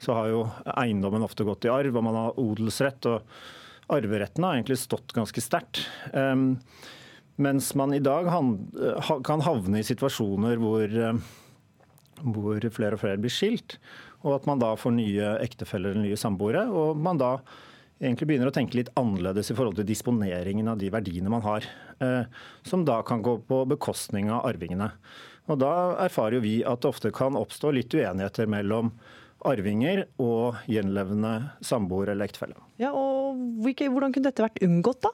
[0.00, 0.44] så har jo
[0.78, 3.08] eiendommen ofte gått i arv, og man har odelsrett.
[3.10, 5.82] og Arveretten har egentlig stått ganske sterkt.
[6.12, 6.56] Um,
[7.38, 11.20] mens man i dag kan havne i situasjoner hvor, eh,
[12.24, 13.76] hvor flere og flere blir skilt,
[14.26, 16.64] og at man da får nye ektefeller eller nye samboere.
[16.66, 17.36] Og man da
[18.02, 21.66] egentlig begynner å tenke litt annerledes i forhold til disponeringen av de verdiene man har.
[22.02, 22.26] Eh,
[22.66, 24.90] som da kan gå på bekostning av arvingene.
[25.48, 25.72] Og da
[26.04, 28.92] erfarer jo vi at det ofte kan oppstå litt uenigheter mellom
[29.46, 31.32] arvinger og gjenlevende
[31.64, 32.58] samboer eller ektefelle.
[32.80, 35.12] Ja, og Hvordan kunne dette vært unngått, da?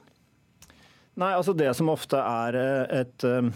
[1.21, 3.49] Nei, altså Det som ofte er eh, et, eh,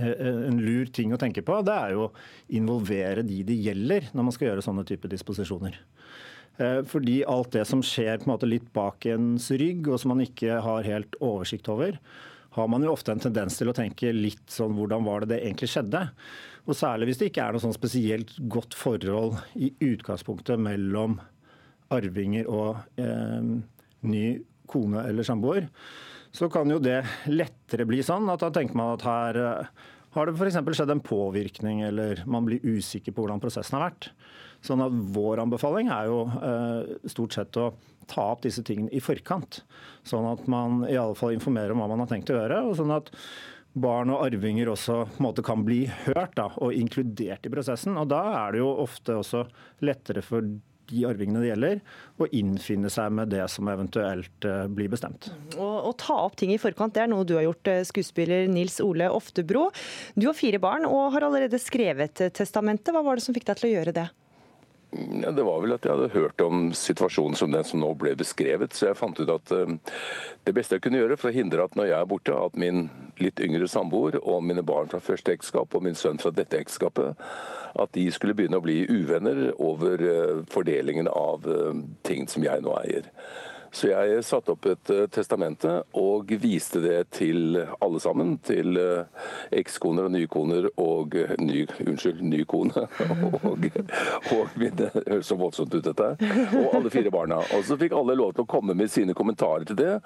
[0.00, 2.12] eh, en lur ting å tenke på, det er jo å
[2.56, 5.78] involvere de det gjelder når man skal gjøre sånne type disposisjoner.
[6.86, 10.20] Fordi alt det som skjer på en måte litt bak ens rygg, og som man
[10.22, 11.96] ikke har helt oversikt over,
[12.54, 15.42] har man jo ofte en tendens til å tenke litt sånn hvordan var det det
[15.42, 16.04] egentlig skjedde?
[16.64, 21.18] Og særlig hvis det ikke er noe sånn spesielt godt forhold i utgangspunktet mellom
[21.94, 23.50] arvinger og eh,
[24.08, 24.26] ny
[24.70, 25.68] kone eller samboer
[26.34, 26.98] så kan jo det
[27.30, 29.68] lettere bli sånn at da tenker man at her eh,
[30.14, 30.58] har det f.eks.
[30.78, 34.10] skjedd en påvirkning, eller man blir usikker på hvordan prosessen har vært.
[34.64, 37.72] Sånn at Vår anbefaling er jo eh, stort sett å
[38.08, 39.62] ta opp disse tingene i forkant.
[40.06, 42.62] Sånn at man i alle fall informerer om hva man har tenkt å gjøre.
[42.68, 43.10] og sånn at
[43.74, 47.98] barn og arvinger også på en måte kan bli hørt da, og inkludert i prosessen.
[47.98, 49.44] Og Da er det jo ofte også
[49.82, 50.46] lettere for
[50.90, 51.82] de arvingene det gjelder,
[52.20, 55.30] og innfinne seg med det som eventuelt eh, blir bestemt.
[55.58, 58.80] Å ta opp ting i forkant, det er noe du har gjort, eh, skuespiller Nils
[58.84, 59.68] Ole Oftebro.
[60.18, 62.94] Du har fire barn og har allerede skrevet testamentet.
[62.94, 64.08] Hva var det som fikk deg til å gjøre det?
[65.22, 68.12] Ja, det var vel at jeg hadde hørt om situasjonen som den som nå ble
[68.18, 68.76] beskrevet.
[68.76, 69.72] Så jeg fant ut at uh,
[70.46, 72.86] det beste jeg kunne gjøre for å hindre at når jeg er borte, at min
[73.22, 77.18] litt yngre samboer og mine barn fra første ekteskap og min sønn fra dette ekteskapet,
[77.74, 81.74] at de skulle begynne å bli uvenner over uh, fordelingen av uh,
[82.06, 83.10] ting som jeg nå eier.
[83.74, 88.36] Så jeg satte opp et uh, testamente og viste det til alle sammen.
[88.46, 92.86] Til uh, ekskoner og nykoner og uh, ny, Unnskyld, ny kone.
[93.50, 93.66] og,
[94.34, 96.06] og mine Høres så voldsomt ut, dette
[96.60, 97.40] Og alle fire barna.
[97.56, 99.96] Og så fikk alle lov til å komme med sine kommentarer til det.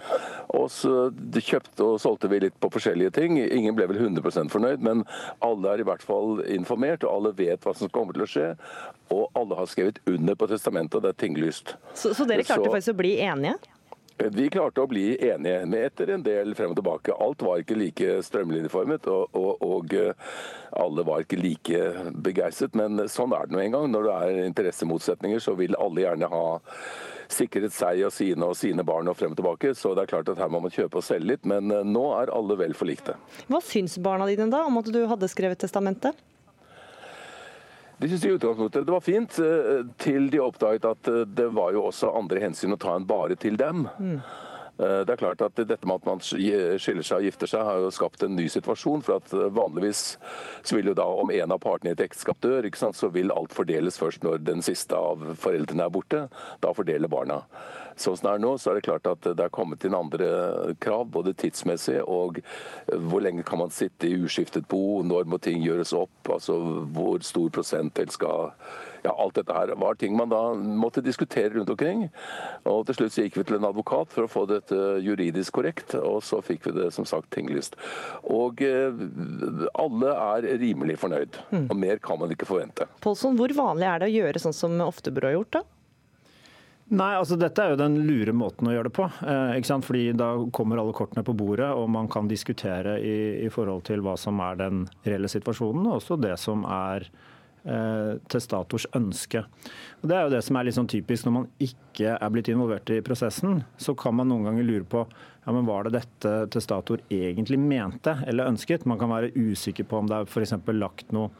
[0.57, 3.37] Og så kjøpte og solgte vi litt på forskjellige ting.
[3.39, 5.05] Ingen ble vel 100% fornøyd, men
[5.45, 8.49] alle er i hvert fall informert, og alle vet hva som kommer til å skje.
[9.15, 11.77] Og alle har skrevet under på testamentet, og det er tinglyst.
[11.95, 13.58] Så, så dere klarte så, faktisk å bli enige?
[14.19, 17.15] Vi klarte å bli enige med etter en del frem og tilbake.
[17.15, 20.33] Alt var ikke like strømlinjeformet, og, og, og eh,
[20.79, 21.83] alle var ikke like
[22.27, 22.75] begeistret.
[22.79, 23.87] Men sånn er det nå en gang.
[23.93, 26.43] Når det er interessemotsetninger, så vil alle gjerne ha
[27.29, 29.75] sikret seg og sine og sine barn og frem og tilbake.
[29.79, 32.09] Så det er klart at her må man kjøpe og selge litt, men eh, nå
[32.19, 33.15] er alle vel forlikte.
[33.47, 36.19] Hva syns barna dine da om at du hadde skrevet testamentet?
[37.99, 41.73] De syntes i utgangspunktet det var fint, eh, til de oppdaget at eh, det var
[41.75, 43.89] jo også andre hensyn å ta enn bare til dem.
[43.99, 44.21] Mm.
[44.79, 47.83] Eh, det er klart at Dette med at man skiller seg og gifter seg, har
[47.83, 49.03] jo skapt en ny situasjon.
[49.03, 50.19] for at Vanligvis
[50.63, 53.53] så vil jo da om en av partene i et ekteskap dør, så vil alt
[53.53, 56.29] fordeles først når den siste av foreldrene er borte.
[56.61, 57.43] Da fordeler barna.
[57.99, 60.75] Sånn som det er nå, så er det klart at det er kommet inn andre
[60.79, 62.39] krav, både tidsmessig og
[62.87, 66.61] hvor lenge kan man sitte i uskiftet bo, når må ting gjøres opp, altså
[66.95, 68.53] hvor stor prosentdel skal
[69.05, 72.07] ja, Alt dette her var ting man da måtte diskutere rundt omkring.
[72.69, 75.95] Og Til slutt så gikk vi til en advokat for å få dette juridisk korrekt,
[75.99, 77.79] og så fikk vi det som sagt tinglyst.
[78.25, 79.03] Og eh,
[79.79, 81.67] alle er rimelig fornøyd, mm.
[81.69, 82.89] og mer kan man ikke forvente.
[83.05, 85.67] Polson, hvor vanlig er det å gjøre sånn som Oftebro har gjort, da?
[86.89, 89.05] Nei, altså Dette er jo den lure måten å gjøre det på.
[89.21, 89.85] Eh, ikke sant?
[89.85, 94.01] Fordi Da kommer alle kortene på bordet, og man kan diskutere i, i forhold til
[94.05, 97.38] hva som er den reelle situasjonen, og også det som er eh,
[98.31, 99.43] testators ønske.
[100.01, 102.49] Og Det er jo det som er litt sånn typisk når man ikke er blitt
[102.53, 103.63] involvert i prosessen.
[103.77, 108.19] Så kan man noen ganger lure på ja, men var det dette testator egentlig mente
[108.29, 108.87] eller ønsket.
[108.89, 110.55] Man kan være usikker på om det er f.eks.
[110.77, 111.33] lagt noe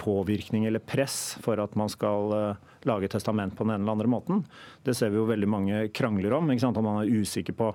[0.00, 4.08] påvirkning eller press for at man skal uh, lage testament på den ene eller andre
[4.08, 4.44] måten.
[4.84, 6.48] Det ser vi jo veldig mange krangler om.
[6.50, 6.80] ikke sant?
[6.80, 7.74] Om man er usikker på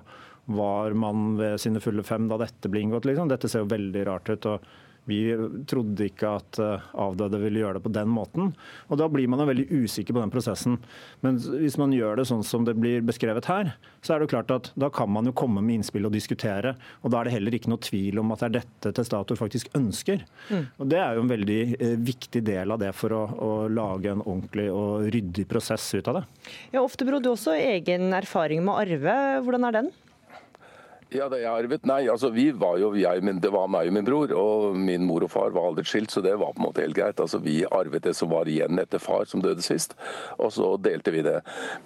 [0.56, 3.06] var man ved sine fulle fem da dette ble inngått.
[3.06, 3.30] Liksom.
[3.30, 4.50] Dette ser jo veldig rart ut.
[4.50, 4.66] og
[5.06, 5.20] Vi
[5.70, 8.52] trodde ikke at eh, avdøde ville gjøre det på den måten.
[8.90, 10.78] Og da blir man jo veldig usikker på den prosessen.
[11.22, 14.32] Men hvis man gjør det sånn som det blir beskrevet her, så er det jo
[14.34, 16.74] klart at da kan man jo komme med innspill og diskutere.
[17.02, 19.70] Og da er det heller ikke noe tvil om at det er dette testator faktisk
[19.78, 20.24] ønsker.
[20.50, 20.64] Mm.
[20.82, 24.12] Og det er jo en veldig eh, viktig del av det for å, å lage
[24.12, 26.24] en ordentlig og ryddig prosess ut av det.
[26.74, 29.16] Ja, Oftebro, du har også egen erfaring med arve.
[29.46, 29.94] Hvordan er den?
[31.14, 31.84] Ja, det jeg arvet?
[31.86, 35.04] Nei, altså vi var jo, jeg, men det var meg og min bror, og min
[35.06, 37.22] mor og far var aldri skilt, så det var på en måte helt greit.
[37.22, 39.94] Altså Vi arvet det som var igjen etter far, som døde sist,
[40.42, 41.36] og så delte vi det.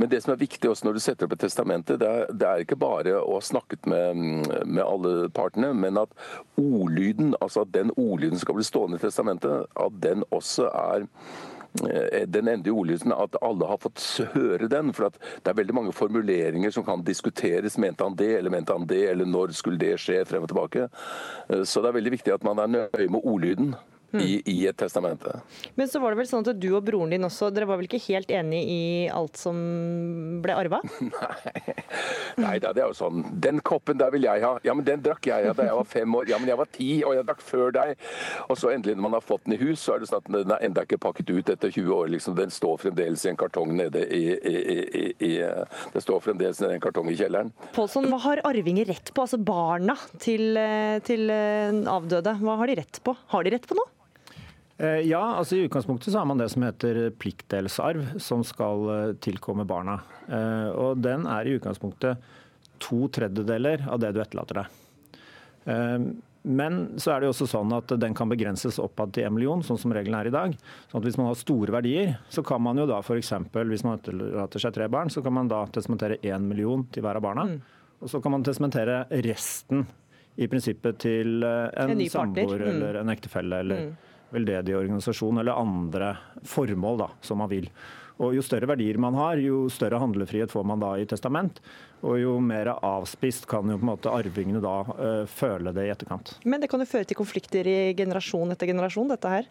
[0.01, 2.49] Men det som er viktig også når du setter opp et testamente, det er, det
[2.49, 4.25] er ikke bare å ha snakket med,
[4.65, 6.17] med alle partene, men at
[6.57, 11.09] ordlyden, altså at den ordlyden som skal bli stående i testamentet, at den også er
[11.75, 14.03] den endelige ordlyden, at alle har fått
[14.35, 14.93] høre den.
[14.97, 17.79] For det er veldig mange formuleringer som kan diskuteres.
[17.79, 20.89] Mente han det, eller mente han det, eller når skulle det skje, frem og tilbake.
[21.49, 23.75] Eh, Så det er veldig viktig at man er nøye med ordlyden.
[24.19, 25.37] I, I et testamente.
[25.79, 27.87] Men så var det vel sånn at du og broren din også, dere var vel
[27.87, 28.83] ikke helt enige i
[29.13, 29.61] alt som
[30.43, 30.81] ble arva?
[32.45, 33.23] Nei da, det er jo sånn.
[33.43, 34.57] Den koppen der vil jeg ha.
[34.67, 36.31] Ja, men den drakk jeg da jeg var fem år.
[36.31, 37.95] Ja, men jeg var ti, og jeg drakk før deg.
[38.49, 40.33] Og så endelig når man har fått den i hus, så er det sånn at
[40.33, 42.11] den er enda ikke pakket ut etter 20 år.
[42.17, 42.39] liksom.
[42.39, 45.33] Den står fremdeles i en kartong nede i, i, i, i
[45.95, 47.55] Det står fremdeles nede i en kartong i kjelleren.
[47.77, 49.27] Pålsson, hva har arvinger rett på?
[49.27, 52.37] Altså barna til, eh, til eh, avdøde.
[52.43, 53.17] Hva har de rett på?
[53.35, 54.00] Har de rett på noe?
[54.81, 59.13] Eh, Ja, altså I utgangspunktet så har man det som heter pliktdelsarv, som skal eh,
[59.21, 59.99] tilkomme barna.
[60.29, 62.17] Eh, Og Den er i utgangspunktet
[62.81, 66.15] to tredjedeler av det du etterlater deg.
[66.43, 69.61] Men så er det jo også sånn at den kan begrenses oppad til 1 million,
[69.61, 70.55] sånn som regelen er i dag.
[70.89, 73.29] Sånn at Hvis man har store verdier, så kan man jo da f.eks.
[73.53, 77.21] hvis man etterlater seg tre barn, så kan man da testamentere 1 million til hver
[77.21, 77.45] av barna.
[78.01, 79.85] Og så kan man testamentere resten
[80.41, 82.69] i prinsippet til en, En samboer Mm.
[82.73, 83.97] eller en ektefelle eller Mm.
[84.35, 86.15] Veldedig organisasjon eller andre
[86.47, 87.69] formål da, som man vil.
[88.21, 91.63] Og Jo større verdier man har, jo større handlefrihet får man da i testament.
[92.05, 95.93] Og jo mer avspist kan jo på en måte arvingene da uh, føle det i
[95.93, 96.35] etterkant.
[96.45, 99.49] Men det kan jo føre til konflikter i generasjon etter generasjon, dette her.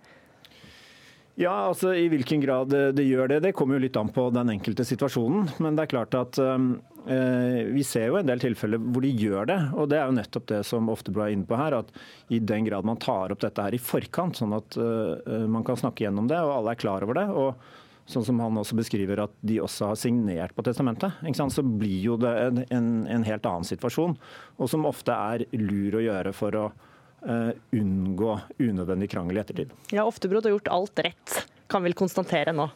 [1.40, 4.26] Ja, altså I hvilken grad det, det gjør det, det kommer jo litt an på
[4.36, 5.48] den enkelte situasjonen.
[5.64, 9.48] Men det er klart at eh, vi ser jo en del tilfeller hvor de gjør
[9.48, 9.60] det.
[9.80, 11.78] Og det er jo nettopp det som Oftebro er inne på her.
[11.80, 11.94] At
[12.28, 15.80] i den grad man tar opp dette her i forkant, sånn at eh, man kan
[15.80, 17.30] snakke gjennom det, og alle er klar over det.
[17.32, 17.80] og
[18.10, 21.22] Sånn som han også beskriver at de også har signert på testamentet.
[21.54, 24.16] Så blir jo det en, en, en helt annen situasjon,
[24.58, 26.88] og som ofte er lur å gjøre for å eh,
[27.22, 29.74] unngå unødvendig krangel i ettertid.
[29.92, 32.70] Ja, Oftebro, har gjort alt rett, kan vel konstatere nå.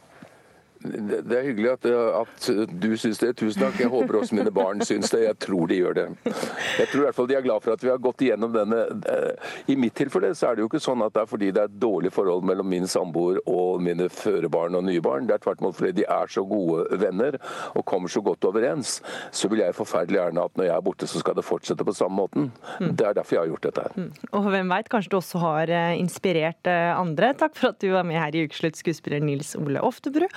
[0.84, 1.86] Det er hyggelig at,
[2.20, 2.48] at
[2.84, 3.34] du syns det.
[3.40, 3.78] Tusen takk.
[3.80, 5.24] Jeg håper også mine barn syns det.
[5.26, 6.06] Jeg tror de gjør det.
[6.28, 8.82] Jeg tror i hvert fall de er glad for at vi har gått igjennom denne.
[9.10, 11.64] eh, I mitt tilfelle så er det jo ikke sånn at det er fordi det
[11.64, 15.28] er et dårlig forhold mellom min samboer og mine førebarn og nye barn.
[15.30, 17.40] Det er tvert imot fordi de er så gode venner
[17.74, 18.98] og kommer så godt overens.
[19.32, 21.96] Så vil jeg forferdelig gjerne at når jeg er borte, så skal det fortsette på
[21.96, 22.52] samme måten.
[22.80, 24.10] Det er derfor jeg har gjort dette her.
[24.36, 27.32] Og hvem veit, kanskje du også har eh, inspirert eh, andre.
[27.40, 30.28] Takk for at du var med her i Ukeslutt, skuespiller Nils Ole Oftebru.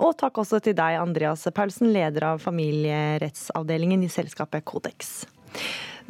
[0.00, 5.22] Og takk også til deg, Andreas Paulsen, leder av familierettsavdelingen i selskapet Kodeks.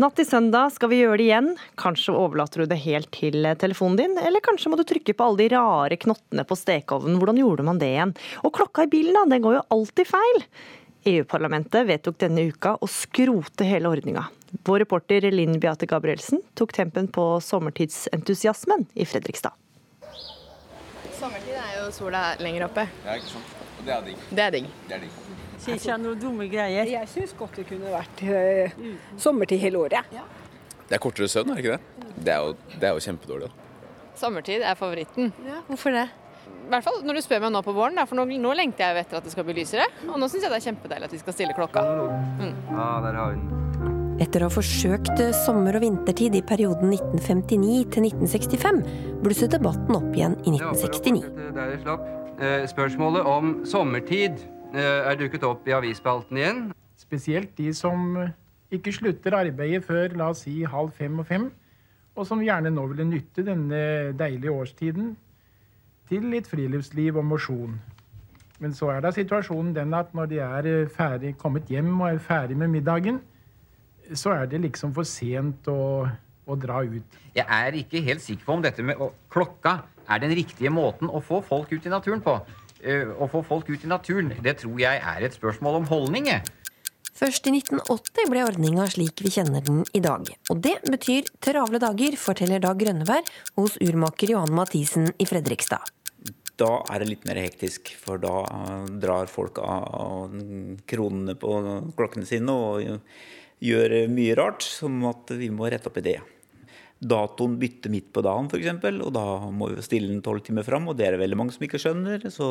[0.01, 1.49] Natt til søndag skal vi gjøre det igjen.
[1.81, 5.43] Kanskje overlater du det helt til telefonen din, eller kanskje må du trykke på alle
[5.43, 7.19] de rare knottene på stekeovnen.
[7.21, 8.15] Hvordan gjorde man det igjen?
[8.47, 10.45] Og klokka i bilen, da, den går jo alltid feil.
[11.13, 14.29] EU-parlamentet vedtok denne uka å skrote hele ordninga.
[14.65, 19.57] Vår reporter Linn Beate Gabrielsen tok tempen på sommertidsentusiasmen i Fredrikstad.
[21.19, 22.87] Sommertid er jo sola lenger oppe.
[23.05, 23.62] Ja, ikke sant.
[23.83, 24.27] Det er digg.
[24.31, 24.69] Det er digg.
[24.89, 25.19] Det er digg.
[25.63, 26.89] Sier ikke noen dumme greier.
[26.91, 28.81] Jeg syns godt det kunne vært uh,
[29.21, 30.15] sommertid hele året.
[30.89, 32.09] Det er kortere søvn, er det ikke det?
[32.27, 33.49] Det er jo, det er jo kjempedårlig.
[33.49, 33.87] da.
[34.19, 35.33] Sommertid er favoritten.
[35.69, 36.09] Hvorfor det?
[36.43, 38.85] I hvert fall når du spør meg nå på våren, da, for nå, nå lengter
[38.91, 39.87] jeg etter at det skal bli lysere.
[40.09, 41.83] Og nå syns jeg det er kjempedeilig at vi skal stille klokka.
[42.39, 42.55] Mm.
[42.71, 43.59] Ja, der har vi den.
[44.23, 48.83] Etter å ha forsøkt sommer- og vintertid i perioden 1959 til 1965,
[49.25, 52.22] blusset debatten opp igjen i 1969.
[52.41, 54.41] Eh, Spørsmålet om sommertid
[54.75, 56.63] eh, er dukket opp i avisspalten igjen.
[56.97, 58.17] Spesielt de som
[58.73, 61.51] ikke slutter arbeidet før la oss si halv fem og fem,
[62.17, 65.13] og som gjerne nå ville nytte denne deilige årstiden
[66.09, 67.77] til litt friluftsliv og mosjon.
[68.63, 72.09] Men så er da situasjonen den at når de er eh, ferdig, kommet hjem og
[72.15, 73.21] er ferdig med middagen,
[74.15, 76.09] så er det liksom for sent å,
[76.47, 77.19] å dra ut.
[77.37, 79.83] Jeg er ikke helt sikker på om dette med å, klokka
[80.13, 82.39] er den riktige måten å få folk ut i naturen på.
[82.83, 86.29] Eh, å få folk ut i naturen, det tror jeg er et spørsmål om holdning.
[87.13, 90.27] Først i 1980 ble ordninga slik vi kjenner den i dag.
[90.51, 93.23] Og det betyr travle dager, forteller Dag Grønnevær
[93.61, 95.93] hos urmaker Johan Mathisen i Fredrikstad.
[96.59, 98.43] Da er det litt mer hektisk, for da
[99.03, 100.35] drar folk av
[100.91, 101.55] kronene på
[101.99, 102.83] klokkene sine og
[103.63, 106.19] gjør mye rart, som at vi må rette opp i det.
[107.03, 110.87] Datoen bytter midt på dagen, f.eks., og da må vi stille den tolv timer fram.
[110.91, 112.29] Og det er det veldig mange som ikke skjønner.
[112.31, 112.49] så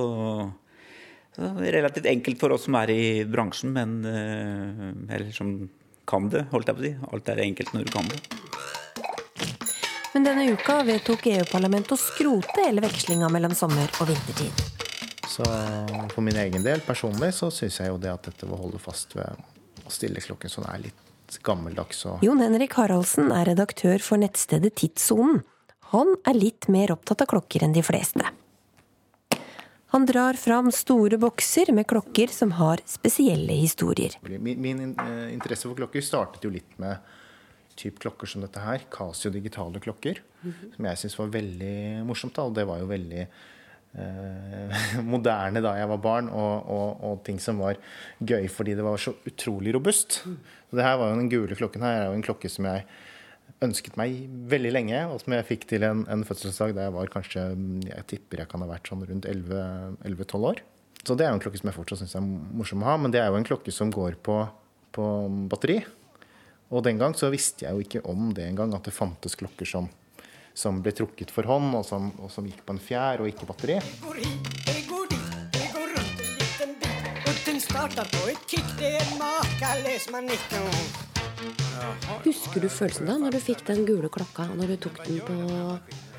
[1.32, 5.54] det er relativt enkelt for oss som er i bransjen, men eh, eller som
[6.08, 6.94] kan det, holdt jeg på å si.
[7.16, 8.20] Alt er enkelt når du kan det.
[10.12, 14.66] Men denne uka vedtok EU-parlamentet å skrote hele vekslinga mellom sommer og vintertid.
[15.32, 15.46] Så
[16.12, 19.16] for min egen del personlig så syns jeg jo det at dette å holde fast
[19.16, 19.40] ved
[19.88, 24.74] å stille klokken sånn er litt gammeldags og Jon Henrik Haraldsen er redaktør for nettstedet
[24.76, 25.42] Tidssonen.
[25.92, 28.24] Han er litt mer opptatt av klokker enn de fleste.
[29.92, 34.16] Han drar fram store bokser med klokker som har spesielle historier.
[34.24, 36.96] Min, min uh, interesse for klokker startet jo litt med
[37.76, 38.86] typ klokker som dette her.
[38.92, 40.22] Casio digitale klokker.
[40.42, 40.76] Mm -hmm.
[40.76, 42.36] Som jeg syntes var veldig morsomt.
[42.36, 42.44] Da.
[42.44, 43.28] Og det var jo veldig
[44.00, 44.82] uh,
[45.14, 47.80] moderne da jeg var barn, og, og, og, ting som var
[48.20, 50.22] gøy fordi det var så utrolig robust.
[50.24, 52.86] Så det her var jo Den gule klokken her er jo en klokke som jeg
[53.62, 57.12] ønsket meg veldig lenge, og som jeg fikk til en, en fødselsdag da jeg var
[57.14, 57.44] kanskje
[57.90, 60.64] Jeg tipper jeg kan ha vært sånn rundt 11-12 år.
[61.02, 63.14] Så det er jo en klokke som jeg fortsatt syns er morsom å ha, men
[63.14, 64.38] det er jo en klokke som går på,
[64.94, 65.06] på,
[65.50, 65.80] batteri.
[66.72, 69.68] Og den gang så visste jeg jo ikke om det engang, at det fantes klokker
[69.68, 69.90] som,
[70.54, 73.48] som ble trukket for hånd, og som, og som, gikk på en fjær og ikke
[73.50, 73.80] batteri.
[77.46, 80.70] Den starter på et kick, det er makeløs manikken.
[82.26, 86.11] Husker du følelsen da når du fikk den gule klokka, når du tok den på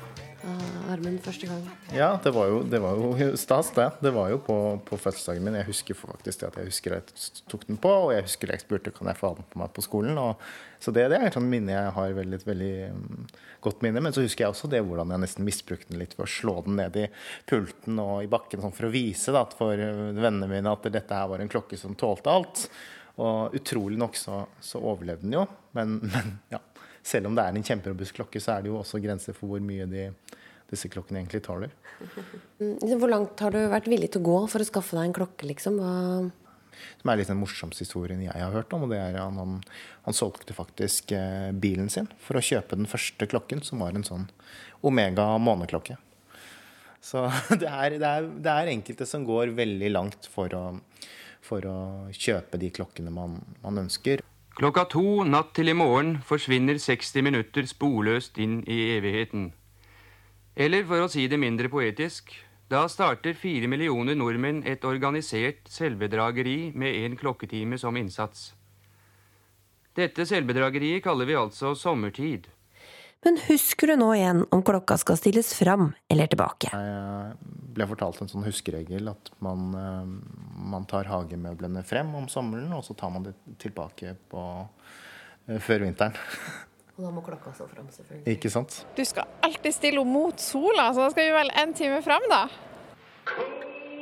[0.91, 1.61] armen første gang?
[1.95, 3.85] Ja, det var jo, det var jo stas, det.
[4.03, 5.57] Det var jo på, på, fødselsdagen min.
[5.59, 8.93] Jeg husker faktisk at jeg husker jeg tok den på, og jeg husker jeg spurte
[8.95, 10.19] kan jeg få den på meg på skolen.
[10.19, 10.41] Og,
[10.83, 13.21] så det, det, er et sånt minne jeg har veldig, veldig um,
[13.63, 14.03] godt minne.
[14.03, 16.57] Men så husker jeg også det hvordan jeg nesten misbrukte den litt ved å slå
[16.67, 17.07] den ned i
[17.49, 21.31] pulten og i bakken sånn for å vise da, for vennene mine at dette her
[21.31, 22.67] var en klokke som tålte alt.
[23.23, 25.47] Og utrolig nok så, så overlevde den jo.
[25.77, 26.59] Men, men ja,
[27.03, 29.63] selv om det er en kjemperobust klokke, så er det jo også grenser for hvor
[29.63, 30.07] mye de,
[30.71, 31.73] disse klokkene egentlig tåler.
[32.59, 35.49] Hvor langt har du vært villig til å gå for å skaffe deg en klokke,
[35.49, 35.81] liksom?
[35.83, 36.31] Hva
[37.01, 38.85] som er litt den morsomste historien jeg har hørt om.
[38.85, 39.59] og det er at han,
[40.05, 44.07] han solgte faktisk eh, bilen sin for å kjøpe den første klokken, som var en
[44.07, 44.27] sånn
[44.83, 45.97] Omega måneklokke.
[47.03, 47.25] Så
[47.61, 50.65] det er, det, er, det er, enkelte som går veldig langt for å,
[51.43, 51.77] for å
[52.15, 54.23] kjøpe de klokkene man, man ønsker.
[54.53, 59.47] Klokka to natt til i morgen forsvinner 60 minutter sporløst inn i evigheten.
[60.53, 62.29] Eller for å si det mindre poetisk,
[62.69, 68.51] da starter fire millioner nordmenn et organisert selvbedrageri med én klokketime som innsats.
[69.97, 72.45] Dette selvbedrageriet kaller vi altså sommertid.
[73.23, 76.71] Men husker du nå igjen om klokka skal stilles fram eller tilbake?
[76.73, 77.37] Jeg
[77.77, 80.11] ble fortalt en sånn huskeregel at man, eh,
[80.73, 84.43] man tar hagemøblene frem om sommeren, og så tar man det tilbake på,
[85.47, 86.19] eh, før vinteren.
[86.93, 88.35] Og da må klokka stå fram, selvfølgelig.
[88.35, 88.85] Ikke sant?
[88.95, 92.27] Du skal alltid stille henne mot sola, så da skal vi vel en time fram,
[92.29, 92.47] da.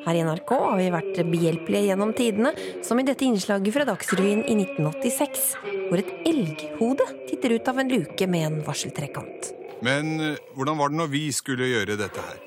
[0.01, 2.51] Her i NRK har vi vært behjelpelige gjennom tidene,
[2.85, 5.43] som i dette innslaget fra Dagsrevyen i 1986,
[5.91, 9.51] hvor et elghode titter ut av en luke med en varseltrekant.
[9.85, 12.39] Men eh, hvordan var det når vi skulle gjøre dette her?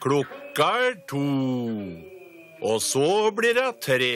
[0.00, 1.24] Klokka er to,
[2.62, 4.14] og så blir det tre.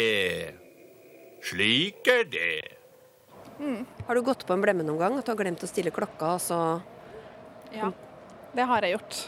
[1.45, 2.55] Slik er det.
[3.59, 3.83] Mm.
[4.07, 5.19] Har du gått på en blemme noen gang?
[5.19, 6.63] At du har glemt å stille klokka, og så
[7.75, 7.91] Ja,
[8.55, 9.21] det har jeg gjort.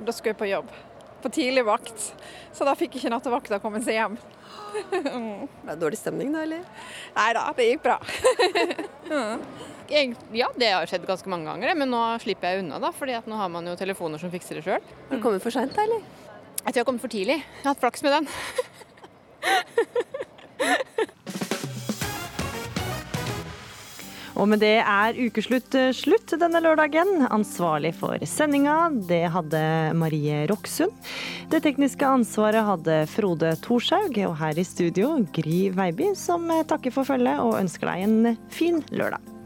[0.00, 0.70] Da skulle jeg på jobb
[1.22, 2.10] på tidlig vakt,
[2.56, 4.16] så da fikk ikke nattevakta komme seg hjem.
[4.90, 6.62] Det er dårlig stemning da, eller?
[7.16, 7.96] Nei da, det gikk bra.
[10.40, 13.34] ja, det har skjedd ganske mange ganger, men nå slipper jeg unna, da, fordi nå
[13.40, 14.82] har man jo telefoner som fikser det sjøl.
[15.10, 16.02] Har du kommet for seint, da, eller?
[16.60, 17.38] Jeg tror jeg har kommet for tidlig.
[17.40, 18.26] Jeg har hatt flaks med den.
[24.40, 27.26] Og med det er ukeslutt eh, slutt denne lørdagen.
[27.28, 29.60] Ansvarlig for sendinga, det hadde
[30.00, 30.94] Marie Roksund.
[31.52, 37.08] Det tekniske ansvaret hadde Frode Thorshaug, og her i studio Gry Veiby, som takker for
[37.08, 39.39] følget og ønsker deg en fin lørdag.